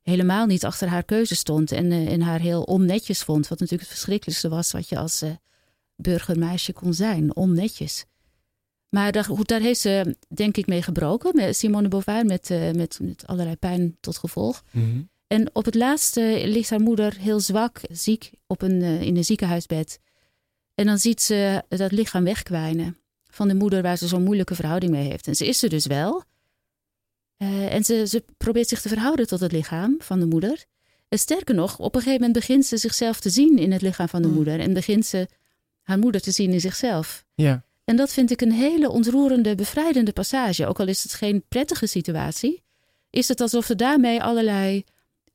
[0.02, 1.72] helemaal niet achter haar keuze stond.
[1.72, 3.48] En, eh, en haar heel onnetjes vond.
[3.48, 5.30] Wat natuurlijk het verschrikkelijkste was wat je als eh,
[5.96, 7.36] burgermeisje kon zijn.
[7.36, 8.04] Onnetjes.
[8.88, 11.34] Maar daar, goed, daar heeft ze denk ik mee gebroken.
[11.36, 14.62] Met Simone de Beauvoir met, eh, met, met allerlei pijn tot gevolg.
[14.70, 15.00] Mhm.
[15.26, 19.24] En op het laatste ligt haar moeder heel zwak, ziek, op een, eh, in een
[19.24, 19.98] ziekenhuisbed.
[20.74, 22.98] En dan ziet ze dat lichaam wegkwijnen
[23.30, 25.26] van de moeder waar ze zo'n moeilijke verhouding mee heeft.
[25.26, 26.22] En ze is er dus wel.
[27.36, 30.64] Eh, en ze, ze probeert zich te verhouden tot het lichaam van de moeder.
[31.08, 34.08] En sterker nog, op een gegeven moment begint ze zichzelf te zien in het lichaam
[34.08, 34.34] van de Mm.
[34.34, 34.60] moeder.
[34.60, 35.28] En begint ze
[35.82, 37.24] haar moeder te zien in zichzelf.
[37.34, 37.64] Ja.
[37.84, 40.66] En dat vind ik een hele ontroerende, bevrijdende passage.
[40.66, 42.62] Ook al is het geen prettige situatie,
[43.10, 44.84] is het alsof er daarmee allerlei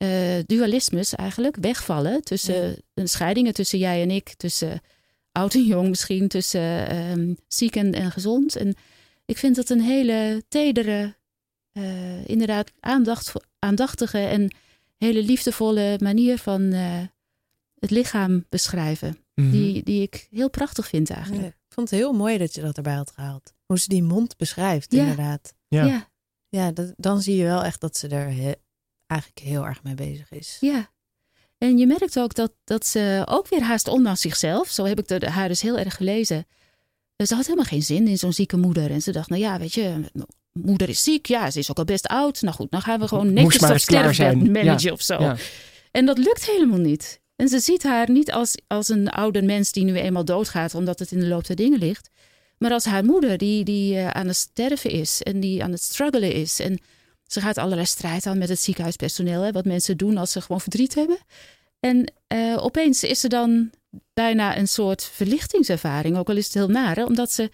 [0.01, 2.23] eh, dualismes eigenlijk wegvallen.
[2.23, 2.75] Tussen Ja.
[2.93, 4.81] een scheidingen tussen jij en ik, tussen
[5.31, 8.55] oud en jong misschien, tussen ehm, ziek en, en gezond.
[8.55, 8.75] En
[9.25, 11.15] ik vind dat een hele tedere,
[11.71, 14.55] eh, inderdaad aandacht, aandachtige en
[14.97, 16.99] hele liefdevolle manier van eh,
[17.79, 19.17] het lichaam beschrijven.
[19.35, 19.51] Mhm.
[19.51, 21.41] Die, die ik heel prachtig vind eigenlijk.
[21.43, 23.53] Ja, ik vond het heel mooi dat je dat erbij had gehaald.
[23.65, 25.01] Hoe ze die mond beschrijft, Ja.
[25.01, 25.53] inderdaad.
[25.67, 25.85] Ja.
[25.85, 26.09] ja.
[26.49, 28.55] Ja, dat, dan zie je wel echt dat ze er
[29.11, 30.57] eigenlijk heel erg mee bezig is.
[30.59, 30.89] Ja.
[31.57, 35.07] En je merkt ook dat, dat ze ook weer haast ondanks zichzelf, zo heb ik
[35.07, 36.45] de, haar dus heel erg gelezen.
[37.15, 38.91] eh, Ze had helemaal geen zin in zo'n zieke moeder.
[38.91, 39.93] En ze dacht, nou ja, weet je,
[40.51, 41.25] moeder is ziek.
[41.25, 42.41] Ja, ze is ook al best oud.
[42.41, 44.51] Nou goed, dan gaan we gewoon netjes dat sterfbed zijn.
[44.51, 45.21] managen Ja, of zo.
[45.21, 45.35] Ja.
[45.91, 47.19] En dat lukt helemaal niet.
[47.35, 50.99] En ze ziet haar niet als, als een oude mens die nu eenmaal doodgaat omdat
[50.99, 52.09] het in de loop der dingen ligt.
[52.57, 55.81] Maar als haar moeder die, die eh, aan het sterven is en die aan het
[55.81, 56.59] struggelen is.
[56.59, 56.79] En
[57.33, 59.41] ze gaat allerlei strijd aan met het ziekenhuispersoneel.
[59.41, 61.17] Hè, wat mensen doen als ze gewoon verdriet hebben.
[61.79, 63.71] En eh, opeens is er dan
[64.13, 66.17] bijna een soort verlichtingservaring.
[66.17, 67.51] Ook al is het heel naar, hè, omdat ze...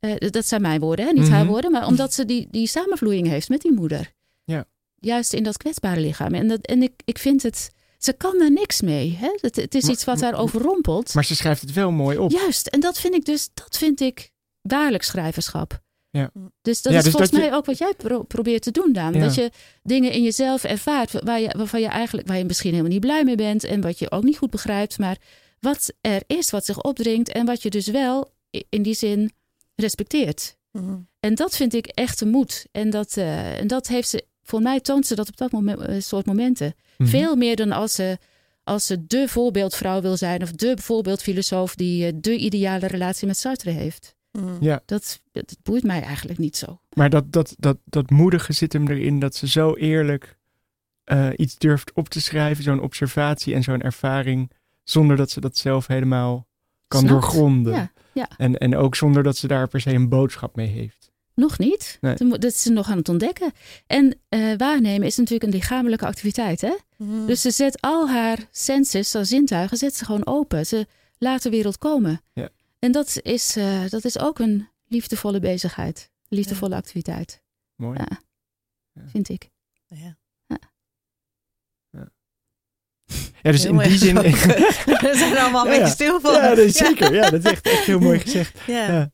[0.00, 1.50] eh, dat zijn mijn woorden, hè, niet haar Mhm.
[1.50, 1.70] woorden.
[1.70, 4.12] Maar omdat ze die, die samenvloeiing heeft met die moeder.
[4.44, 4.64] Ja.
[4.98, 6.34] Juist in dat kwetsbare lichaam.
[6.34, 7.70] En, dat, en ik, ik vind het...
[7.98, 9.16] Ze kan daar niks mee.
[9.20, 9.28] Hè?
[9.40, 11.14] Het, het is Maar- iets wat haar overrompelt.
[11.14, 12.30] Maar ze schrijft het wel mooi op.
[12.30, 12.66] Juist.
[12.66, 13.48] En dat vind ik dus...
[13.54, 15.80] Dat vind ik waarlijk schrijverschap.
[16.10, 16.30] Ja.
[16.62, 18.70] Dus dat Ja, is dus volgens dat je- mij ook wat jij pro- probeert te
[18.70, 19.12] doen, Daan.
[19.12, 19.20] Ja.
[19.20, 19.50] Dat je
[19.82, 23.24] dingen in jezelf ervaart waar je, waarvan je eigenlijk, waar je misschien helemaal niet blij
[23.24, 25.16] mee bent en wat je ook niet goed begrijpt, maar
[25.60, 28.32] wat er is, wat zich opdringt en wat je dus wel
[28.68, 29.30] in die zin
[29.74, 30.56] respecteert.
[30.72, 30.96] Mhm.
[31.20, 32.66] En dat vind ik echt de moed.
[32.72, 35.80] En dat, eh, en dat heeft ze, voor mij toont ze dat op dat moment,
[35.80, 36.74] eh, soort momenten.
[36.98, 37.08] Mhm.
[37.10, 38.18] Veel meer dan als ze,
[38.64, 43.36] als ze de voorbeeldvrouw wil zijn of de voorbeeldfilosoof die eh, de ideale relatie met
[43.36, 44.14] Sartre heeft.
[44.32, 44.64] Mhm.
[44.64, 44.82] Ja.
[44.86, 46.80] Dat, dat boeit mij eigenlijk niet zo.
[46.94, 50.38] Maar dat, dat, dat, dat moedige zit hem erin dat ze zo eerlijk
[51.04, 52.64] eh, iets durft op te schrijven.
[52.64, 54.50] Zo'n observatie en zo'n ervaring.
[54.84, 56.46] Zonder dat ze dat zelf helemaal
[56.88, 57.14] kan snapt.
[57.14, 57.72] doorgronden.
[57.74, 58.28] Ja, ja.
[58.36, 61.10] En, en ook zonder dat ze daar per se een boodschap mee heeft.
[61.34, 61.98] Nog niet.
[62.00, 62.14] Nee.
[62.28, 63.52] Dat is ze nog aan het ontdekken.
[63.86, 66.60] En eh, waarnemen is natuurlijk een lichamelijke activiteit.
[66.60, 66.72] Hè?
[66.96, 67.26] Mhm.
[67.26, 70.66] Dus ze zet al haar senses, haar zintuigen, zet ze gewoon open.
[70.66, 70.86] Ze
[71.18, 72.20] laat de wereld komen.
[72.32, 72.48] Ja.
[72.80, 76.10] En dat is, eh, dat is ook een liefdevolle bezigheid.
[76.28, 77.42] Liefdevolle activiteit,
[77.76, 77.98] Mooi.
[77.98, 78.18] Ja.
[79.06, 79.50] vind ik.
[79.86, 80.18] ja.
[83.42, 84.14] Ja, dus Heel in die zin...
[84.20, 86.32] We zijn er allemaal een Ja, beetje stil van.
[86.34, 87.14] ja, dat is zeker.
[87.14, 88.58] Ja, dat is echt, echt heel mooi gezegd.
[88.66, 88.92] Ja.
[88.92, 89.10] Ja.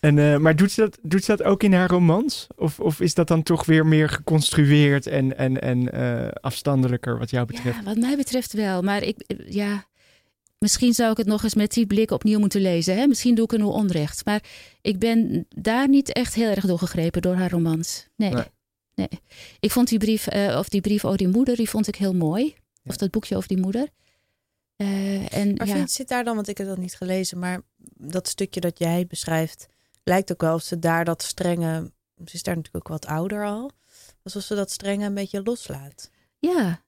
[0.00, 2.46] En, eh, maar doet ze, dat, doet ze dat ook in haar romans?
[2.56, 7.30] Of, of is dat dan toch weer meer geconstrueerd en, en, en eh, afstandelijker wat
[7.30, 7.76] jou betreft?
[7.76, 8.82] Ja, wat mij betreft wel.
[8.82, 9.84] Maar ik, ja,
[10.58, 12.96] misschien zou ik het nog eens met die blik opnieuw moeten lezen.
[12.96, 13.06] Hè?
[13.06, 14.24] Misschien doe ik er nu onrecht.
[14.24, 14.42] Maar
[14.80, 18.06] ik ben daar niet echt heel erg door gegrepen door haar romans.
[18.16, 18.32] Nee.
[18.32, 18.44] Nee.
[18.94, 19.08] nee.
[19.60, 22.14] Ik vond die brief, eh, of die brief over die moeder, die vond ik heel
[22.14, 22.54] mooi.
[22.84, 23.88] Of dat boekje over die moeder.
[24.76, 27.62] Eh, en Maar ja, vind, zit daar dan, want ik heb dat niet gelezen, maar
[27.96, 29.66] dat stukje dat jij beschrijft,
[30.02, 31.92] lijkt ook wel of ze daar dat strenge,
[32.24, 33.70] ze is daar natuurlijk ook wat ouder al,
[34.22, 36.10] alsof ze dat strenge een beetje loslaat.
[36.38, 36.86] ja.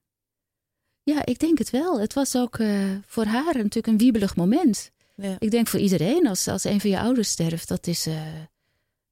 [1.02, 2.00] Ja, ik denk het wel.
[2.00, 4.90] Het was ook eh, voor haar natuurlijk een wiebelig moment.
[5.16, 5.36] Ja.
[5.38, 8.22] Ik denk voor iedereen, als, als een van je ouders sterft, dat is, eh,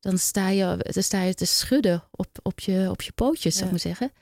[0.00, 3.64] dan, sta je, dan sta je te schudden op, op, je, op je pootjes, zou
[3.64, 4.12] ik maar zeggen.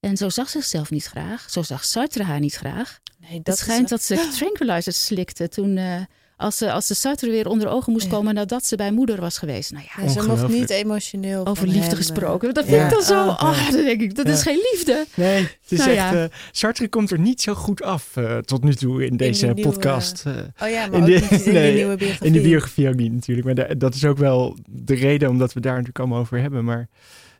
[0.00, 1.50] En zo zag ze zichzelf niet graag.
[1.50, 3.00] Zo zag Sartre haar niet graag.
[3.18, 5.76] Nee, Het dat schijnt is, dat ze tranquilizers slikte toen...
[5.76, 6.00] eh,
[6.36, 8.10] als, ze, als de Sartre weer onder ogen moest Ja.
[8.10, 9.72] komen nadat ze bij moeder was geweest.
[9.72, 12.48] Nou ja, Ja, ze mocht niet emotioneel over liefde hem, gesproken.
[12.48, 13.26] eh, Dat vind ik dan zo...
[13.26, 13.42] Oh.
[13.42, 15.04] Oh, dan denk ik, dat is geen liefde.
[15.14, 15.98] Nee, het is Nou echt...
[15.98, 16.22] ja.
[16.22, 20.22] eh, Sartre komt er niet zo goed af eh, tot nu toe in deze podcast.
[20.26, 20.32] eh.
[20.62, 22.26] Oh ja, maar In de- niet in nee, die nieuwe biografie.
[22.26, 23.46] in de biografie ook niet natuurlijk.
[23.46, 26.64] Maar da- dat is ook wel de reden omdat we daar natuurlijk allemaal over hebben.
[26.64, 26.88] Maar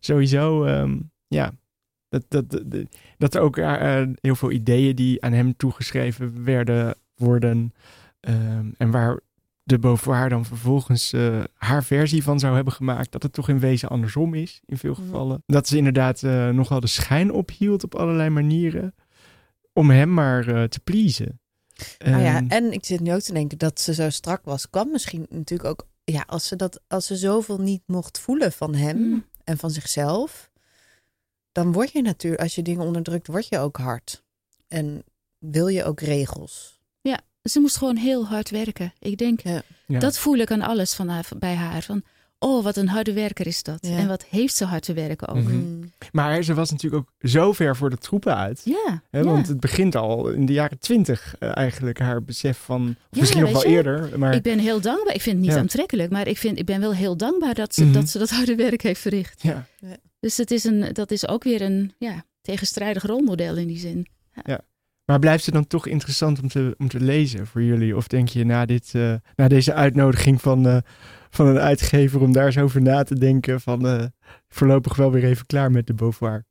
[0.00, 1.52] sowieso, ehm, ja...
[2.08, 2.82] Dat, dat, dat,
[3.18, 7.72] dat er ook eh, eh, heel veel ideeën die aan hem toegeschreven werden, worden.
[8.26, 9.20] Ehm, en waar
[9.62, 13.12] de Beauvoir dan vervolgens eh, haar versie van zou hebben gemaakt.
[13.12, 15.02] Dat het toch in wezen andersom is, in veel Mhm.
[15.02, 15.42] gevallen.
[15.46, 18.94] Dat ze inderdaad eh, nogal de schijn ophield op allerlei manieren.
[19.72, 21.40] Om hem maar eh, te pleasen.
[22.04, 24.70] Nou ja, Ehm, en ik zit nu ook te denken dat ze zo strak was,
[24.70, 28.74] kwam misschien natuurlijk ook, ja, als ze dat, als ze zoveel niet mocht voelen van
[28.74, 29.24] hem Mm.
[29.44, 30.50] en van zichzelf,
[31.52, 34.24] dan word je natuurlijk, als je dingen onderdrukt, word je ook hard.
[34.68, 35.02] En
[35.38, 36.75] wil je ook regels.
[37.48, 38.92] Ze moest gewoon heel hard werken.
[38.98, 39.62] Ik denk, Ja.
[39.86, 39.98] ja.
[39.98, 41.82] dat voel ik aan alles van haar, bij haar.
[41.82, 42.02] Van,
[42.38, 43.78] oh, wat een harde werker is dat.
[43.80, 43.96] Ja.
[43.96, 45.36] En wat heeft ze hard te werken ook.
[45.42, 45.52] Mhm.
[45.54, 45.92] Mm.
[46.12, 48.60] Maar ze was natuurlijk ook zo ver voor de troepen uit.
[48.64, 49.24] Ja, Hè, ja.
[49.24, 53.20] Want het begint al in de jaren twintig eh, eigenlijk haar besef van, of Ja,
[53.20, 54.18] misschien nog wel je, eerder.
[54.18, 55.14] Maar Ik ben heel dankbaar.
[55.14, 55.60] Ik vind het niet Ja.
[55.60, 57.92] aantrekkelijk, maar ik, vind, ik ben wel heel dankbaar dat ze, Mhm.
[57.92, 59.42] dat ze dat harde werk heeft verricht.
[59.42, 59.66] ja,
[60.20, 64.06] Dus het is een, dat is ook weer een ja, tegenstrijdig rolmodel in die zin.
[65.06, 67.96] Maar blijft het dan toch interessant om te, om te lezen voor jullie?
[67.96, 70.76] Of denk je na, dit, eh, na deze uitnodiging van, eh,
[71.30, 74.04] van een uitgever om daar eens over na te denken van eh,
[74.48, 76.44] voorlopig wel weer even klaar met de Beauvoir?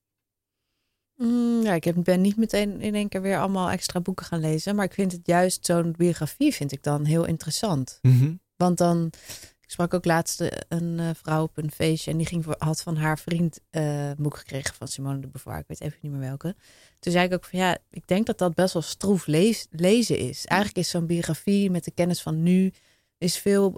[1.16, 4.40] Mm, ja, ik heb, ben niet meteen in één keer weer allemaal extra boeken gaan
[4.40, 8.00] lezen, maar ik vind het juist zo'n biografie vind ik dan heel interessant.
[8.02, 8.34] Mhm.
[8.56, 9.10] Want dan,
[9.66, 12.56] ik sprak ook laatst eh, een eh, vrouw op een feestje en die ging voor,
[12.58, 15.60] had van haar vriend eh, een boek gekregen van Simone de Beauvoir.
[15.60, 16.56] Ik weet even niet meer welke.
[17.00, 20.18] Toen zei ik ook van ja, ik denk dat dat best wel stroef lees- lezen
[20.18, 20.46] is.
[20.46, 22.74] Eigenlijk is zo'n biografie met de kennis van nu
[23.18, 23.78] is veel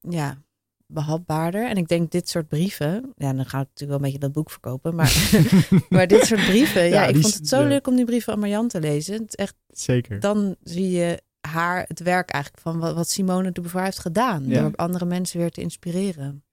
[0.00, 0.38] ja,
[0.86, 1.68] behapbaarder.
[1.68, 4.32] En ik denk dit soort brieven, ja, dan gaat het natuurlijk wel een beetje dat
[4.32, 5.30] boek verkopen, maar,
[5.88, 8.38] maar dit soort brieven, ja, Ja, ik vond het zo leuk om die brieven aan
[8.38, 9.14] Marjan te lezen.
[9.14, 10.20] Het echt Zeker.
[10.20, 14.46] dan zie je haar het werk eigenlijk van wat, wat Simone de Beauvoir heeft gedaan.
[14.46, 14.60] Ja.
[14.60, 16.44] Door andere mensen weer te inspireren.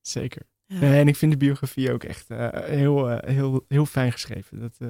[0.00, 0.42] Zeker.
[0.66, 0.78] Ja.
[0.78, 4.60] Nee, en ik vind de biografie ook echt eh, heel, eh, heel, heel fijn geschreven.
[4.60, 4.88] Dat eh,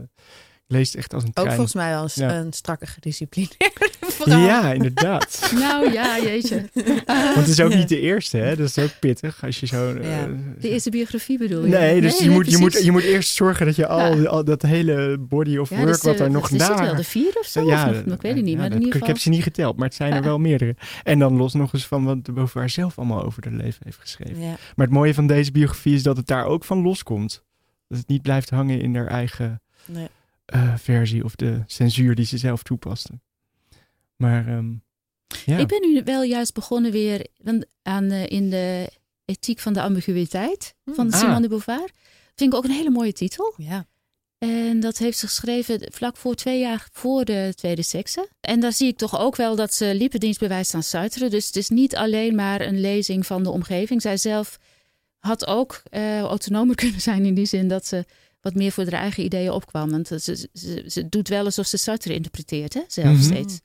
[0.67, 1.53] leest echt als een Ook trein.
[1.53, 3.91] volgens mij wel een, een strakke gedisciplineerde
[4.25, 5.41] Ja, inderdaad.
[5.61, 6.65] Nou ja, jeetje.
[7.07, 7.77] Want het is ook Ja.
[7.77, 8.57] niet de eerste, hè?
[8.57, 9.95] Dat is ook pittig als je zo.
[9.95, 10.29] eh, Ja.
[10.61, 11.69] De eerste biografie bedoel je?
[11.71, 14.29] Nee, dus je, moet, je, moet, je moet eerst zorgen dat je al, Ja.
[14.29, 16.83] al dat hele body of Ja, work dus, wat eh, daar nog is het na...
[16.85, 17.67] wel de vier of zo?
[17.67, 19.09] Ja, of nog, ik weet het niet, ja, maar in ieder Ik geval...
[19.09, 20.25] heb ze niet geteld, maar het zijn er Ja.
[20.25, 20.77] wel meerdere.
[21.03, 23.99] En dan los nog eens van wat de Beauvoir zelf allemaal over haar leven heeft
[24.01, 24.41] geschreven.
[24.43, 24.57] Ja.
[24.77, 27.43] Maar het mooie van deze biografie is dat het daar ook van loskomt.
[27.89, 30.07] Dat het niet blijft hangen in haar eigen Nee.
[30.45, 33.11] eh, versie of de censuur die ze zelf toepaste.
[34.17, 34.73] Maar ehm,
[35.45, 35.59] ja.
[35.59, 37.27] Ik ben nu wel juist begonnen weer
[37.83, 38.89] aan, eh, in de
[39.25, 41.21] ethiek van de ambiguïteit van Ah.
[41.21, 41.91] Simone de Beauvoir.
[42.35, 43.55] Vind ik ook een hele mooie titel.
[43.57, 43.87] Ja.
[44.39, 48.29] En dat heeft ze geschreven vlak voor twee jaar voor de tweede sekse.
[48.41, 51.29] En daar zie ik toch ook wel dat ze liependienst bewijst aan Sartre.
[51.29, 54.03] Dus het is niet alleen maar een lezing van de omgeving.
[54.03, 54.59] Zij zelf
[55.19, 58.05] had ook eh, autonomer kunnen zijn in die zin dat ze
[58.41, 59.91] wat meer voor haar eigen ideeën opkwam.
[59.91, 60.19] Want ze,
[60.53, 63.23] ze, ze doet wel alsof ze Sartre interpreteert, hè, zelf Mhm.
[63.23, 63.61] steeds.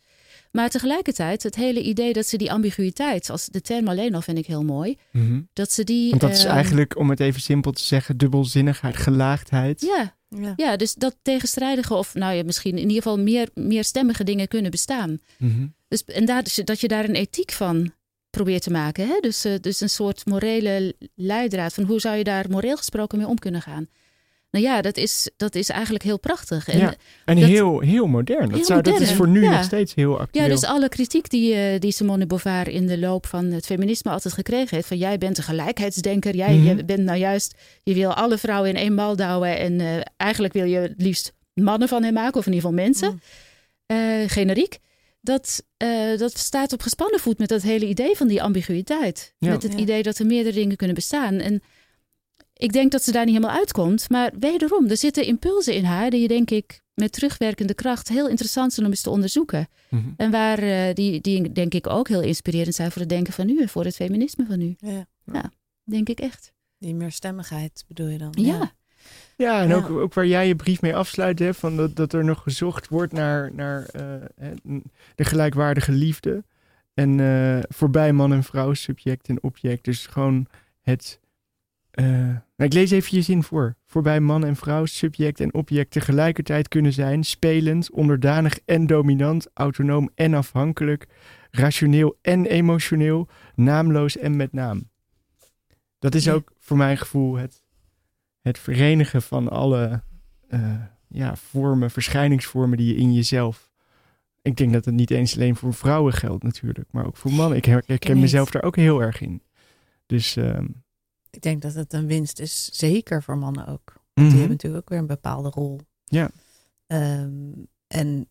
[0.52, 4.38] Maar tegelijkertijd, het hele idee dat ze die ambiguïteit, als de term alleen al vind
[4.38, 5.42] ik heel mooi, Mhm.
[5.54, 6.10] dat ze die.
[6.10, 9.82] Want dat is ehm, eigenlijk, om het even simpel te zeggen, dubbelzinnigheid, gelaagdheid.
[9.82, 10.54] Ja, Ja.
[10.56, 14.72] ja, dus dat tegenstrijdige, of nou ja, misschien in ieder geval meer, meerstemmige dingen kunnen
[14.72, 15.20] bestaan.
[15.38, 15.68] Mhm.
[15.88, 17.92] Dus, en daar, dus dat je daar een ethiek van
[18.30, 19.08] probeert te maken.
[19.08, 19.18] Hè?
[19.20, 23.28] Dus, eh, dus een soort morele leidraad van hoe zou je daar moreel gesproken mee
[23.28, 23.88] om kunnen gaan.
[24.52, 26.68] Nou ja, dat is, dat is eigenlijk heel prachtig.
[26.68, 26.94] En, Ja,
[27.26, 28.46] En dat- heel, heel modern.
[28.48, 29.52] Dat, Heel zou, dat is voor nu ja.
[29.52, 30.44] nog steeds heel actueel.
[30.46, 33.66] Ja, dus alle kritiek die, eh, die Simone de Beauvoir in de loop van het
[33.66, 34.88] feminisme altijd gekregen heeft.
[34.88, 36.36] Van jij bent een gelijkheidsdenker.
[36.36, 36.78] Jij Mhm.
[36.78, 39.58] je bent nou juist, je wil alle vrouwen in één mal douwen.
[39.58, 42.40] En eh, eigenlijk wil je het liefst mannen van hen maken.
[42.40, 43.12] Of in ieder geval mensen.
[43.12, 43.20] Mm.
[43.86, 43.98] eh,
[44.30, 44.78] generiek.
[45.22, 49.34] Dat, eh, dat staat op gespannen voet met dat hele idee van die ambiguïteit.
[49.38, 49.50] Ja.
[49.50, 49.78] Met het Ja.
[49.80, 51.36] idee dat er meerdere dingen kunnen bestaan.
[51.40, 51.62] En
[52.60, 54.10] ik denk dat ze daar niet helemaal uitkomt.
[54.10, 58.28] Maar wederom, er zitten impulsen in haar die je denk ik met terugwerkende kracht heel
[58.28, 59.68] interessant zijn om eens te onderzoeken.
[59.90, 60.10] Mhm.
[60.18, 63.46] En waar eh, die, die denk ik ook heel inspirerend zijn voor het denken van
[63.46, 64.76] nu en voor het feminisme van nu.
[64.80, 65.52] Ja.
[65.84, 66.54] Denk ik echt.
[66.78, 68.34] Die meerstemmigheid bedoel je dan?
[68.38, 68.72] Ja.
[69.36, 69.76] Ja, en Ja.
[69.76, 72.88] Ook, ook waar jij je brief mee afsluit, hè, van dat, dat er nog gezocht
[72.88, 74.52] wordt naar, naar eh,
[75.16, 76.44] de gelijkwaardige liefde.
[76.94, 79.84] En eh, voorbij man en vrouw, subject en object.
[79.84, 80.48] Dus gewoon
[80.82, 81.20] het.
[81.92, 83.76] Nou, ik lees even je zin voor.
[83.86, 90.10] Voorbij man en vrouw, subject en object tegelijkertijd kunnen zijn, spelend, onderdanig en dominant, autonoom
[90.16, 91.08] en afhankelijk,
[91.52, 94.90] rationeel en emotioneel, naamloos en met naam.
[96.00, 97.64] Dat is ook voor mijn gevoel het,
[98.42, 100.04] het verenigen van alle
[100.48, 100.74] eh,
[101.08, 103.72] ja, vormen, verschijningsvormen die je in jezelf.
[104.42, 107.58] Ik denk dat het niet eens alleen voor vrouwen geldt natuurlijk, maar ook voor mannen.
[107.58, 109.42] Ik her- herken mezelf daar ook heel erg in.
[110.06, 110.66] Dus ehm,
[111.32, 113.94] Ik denk dat het een winst is, zeker voor mannen ook.
[114.14, 114.28] mhm.
[114.28, 115.80] Die hebben natuurlijk ook weer een bepaalde rol.
[116.06, 116.30] Ja.
[116.88, 117.52] Ehm,
[117.88, 118.30] en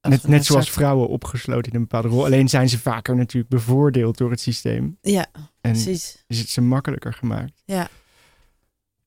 [0.00, 2.24] net, net zoals soort- vrouwen opgesloten in een bepaalde rol.
[2.24, 4.98] Alleen zijn ze vaker natuurlijk bevoordeeld door het systeem.
[5.00, 5.26] Ja,
[5.60, 6.24] En precies.
[6.26, 7.62] is het ze makkelijker gemaakt.
[7.64, 7.88] Ja.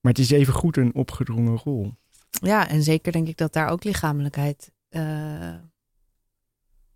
[0.01, 1.93] Maar het is even goed een opgedrongen rol.
[2.29, 4.71] Ja, en zeker denk ik dat daar ook lichamelijkheid...
[4.89, 5.55] eh,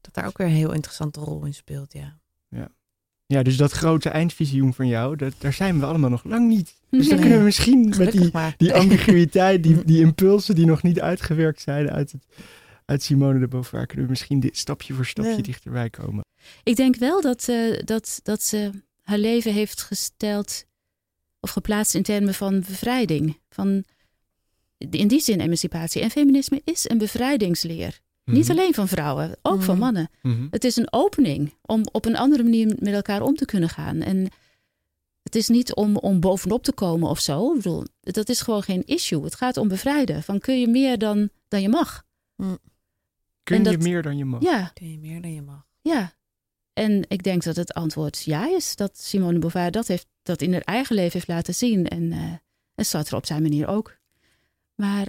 [0.02, 2.19] dat daar ook weer een heel interessante rol in speelt, ja.
[3.34, 6.74] Ja, dus dat grote eindvisioen van jou, dat, daar zijn we allemaal nog lang niet.
[6.90, 8.54] Dus dan kunnen we misschien met die, maar.
[8.58, 12.26] die ambiguïteit, die, die impulsen die nog niet uitgewerkt zijn uit, het,
[12.86, 15.42] uit Simone de Beauvoir, kunnen we misschien dit stapje voor stapje Ja.
[15.42, 16.24] dichterbij komen.
[16.64, 20.66] Ik denk wel dat, eh, dat, dat ze haar leven heeft gesteld
[21.40, 23.40] of geplaatst in termen van bevrijding.
[23.50, 23.84] Van
[24.78, 26.02] in die zin emancipatie.
[26.02, 28.00] En feminisme is een bevrijdingsleer.
[28.32, 28.52] Niet Mhm.
[28.58, 29.84] alleen van vrouwen, ook van Mhm.
[29.84, 30.10] mannen.
[30.22, 30.48] Mhm.
[30.52, 34.02] Het is een opening om op een andere manier met elkaar om te kunnen gaan.
[34.02, 34.28] En
[35.24, 37.50] het is niet om, om bovenop te komen of zo.
[37.50, 39.24] Ik bedoel, dat is gewoon geen issue.
[39.24, 40.24] Het gaat om bevrijden.
[40.24, 42.04] Van kun je meer dan, dan je mag?
[43.44, 44.42] Kun en je meer dan je mag?
[44.42, 45.66] Ja, Kun je meer dan je mag.
[45.82, 46.18] ja.
[46.74, 48.76] En ik denk dat het antwoord ja is.
[48.76, 51.88] Dat Simone de Beauvoir dat, heeft, dat in haar eigen leven heeft laten zien.
[51.88, 52.34] En, eh
[52.76, 53.98] en Sartre op zijn manier ook.
[54.76, 55.08] Maar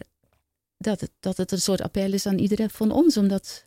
[0.81, 3.67] dat het, dat het een soort appel is aan iedereen van ons om dat,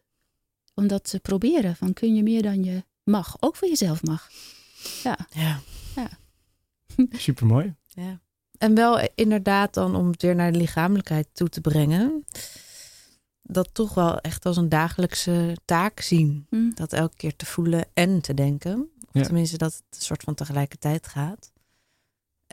[0.74, 1.76] om dat te proberen.
[1.76, 3.36] Van kun je meer dan je mag?
[3.40, 4.30] Ook voor jezelf mag.
[5.04, 5.18] Ja.
[5.30, 5.60] Ja.
[7.18, 7.74] Supermooi.
[7.88, 8.22] ja.
[8.58, 12.26] En wel inderdaad dan om het weer naar de lichamelijkheid toe te brengen.
[13.42, 16.46] Dat toch wel echt als een dagelijkse taak zien.
[16.50, 16.70] Hm.
[16.74, 18.90] Dat elke keer te voelen en te denken.
[19.02, 19.24] Of Ja.
[19.24, 21.52] tenminste dat het een soort van tegelijkertijd gaat.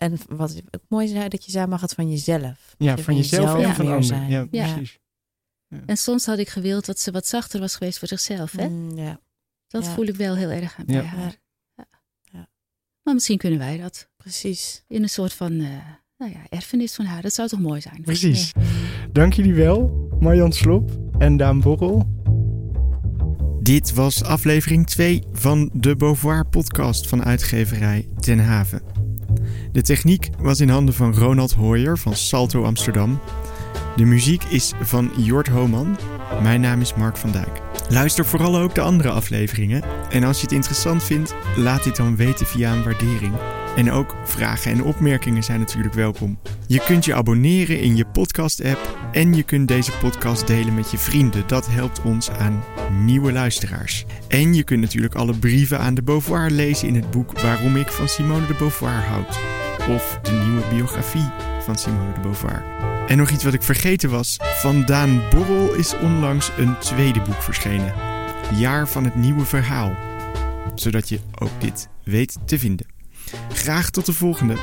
[0.01, 2.75] En wat ook mooi zei, dat je zei mag het van jezelf.
[2.79, 3.75] Ja, Je van jezelf en ja.
[3.75, 4.03] van meer anderen.
[4.05, 4.31] zijn.
[4.31, 4.73] Ja, Ja.
[4.75, 4.99] precies.
[5.87, 8.53] En soms had ik gewild dat ze wat zachter was geweest voor zichzelf.
[8.53, 8.69] Hè?
[8.69, 9.21] Mm, ja,
[9.69, 9.91] Dat Ja.
[9.91, 11.03] voel ik wel heel erg aan bij Ja.
[11.03, 11.37] haar.
[11.75, 11.85] Ja.
[12.23, 12.49] Ja.
[13.03, 14.85] Maar misschien kunnen wij dat precies.
[14.89, 15.69] in een soort van eh,
[16.17, 17.23] nou ja, erfenis van haar.
[17.23, 18.03] Dat zou toch mooi zijn?
[18.03, 18.53] Precies.
[19.13, 22.19] Dank jullie wel, Marjan Slop en Daan Borrel.
[23.63, 28.83] Dit was aflevering 2 van de Beauvoir podcast van uitgeverij Ten Haven.
[29.73, 33.21] De techniek was in handen van Ronald Hooyer van Salto Amsterdam.
[33.97, 35.99] De muziek is van Jort Homan.
[36.43, 37.61] Mijn naam is Mark van Dijk.
[37.89, 39.83] Luister vooral ook de andere afleveringen.
[40.11, 43.33] En als je het interessant vindt, laat dit dan weten via een waardering.
[43.77, 46.39] En ook vragen en opmerkingen zijn natuurlijk welkom.
[46.67, 50.99] Je kunt je abonneren in je podcast-app en je kunt deze podcast delen met je
[50.99, 51.47] vrienden.
[51.47, 52.65] Dat helpt ons aan
[53.05, 54.05] nieuwe luisteraars.
[54.29, 57.89] En je kunt natuurlijk alle brieven aan de Beauvoir lezen in het boek Waarom ik
[57.89, 59.60] van Simone de Beauvoir houd.
[59.95, 61.29] Of de nieuwe biografie
[61.61, 62.63] van Simone de Beauvoir.
[63.07, 64.37] En nog iets wat ik vergeten was.
[64.41, 67.95] Van Daan Borrel is onlangs een tweede boek verschenen.
[68.55, 69.95] Jaar van het nieuwe verhaal.
[70.75, 72.87] Zodat je ook dit weet te vinden.
[73.53, 74.55] Graag tot de volgende.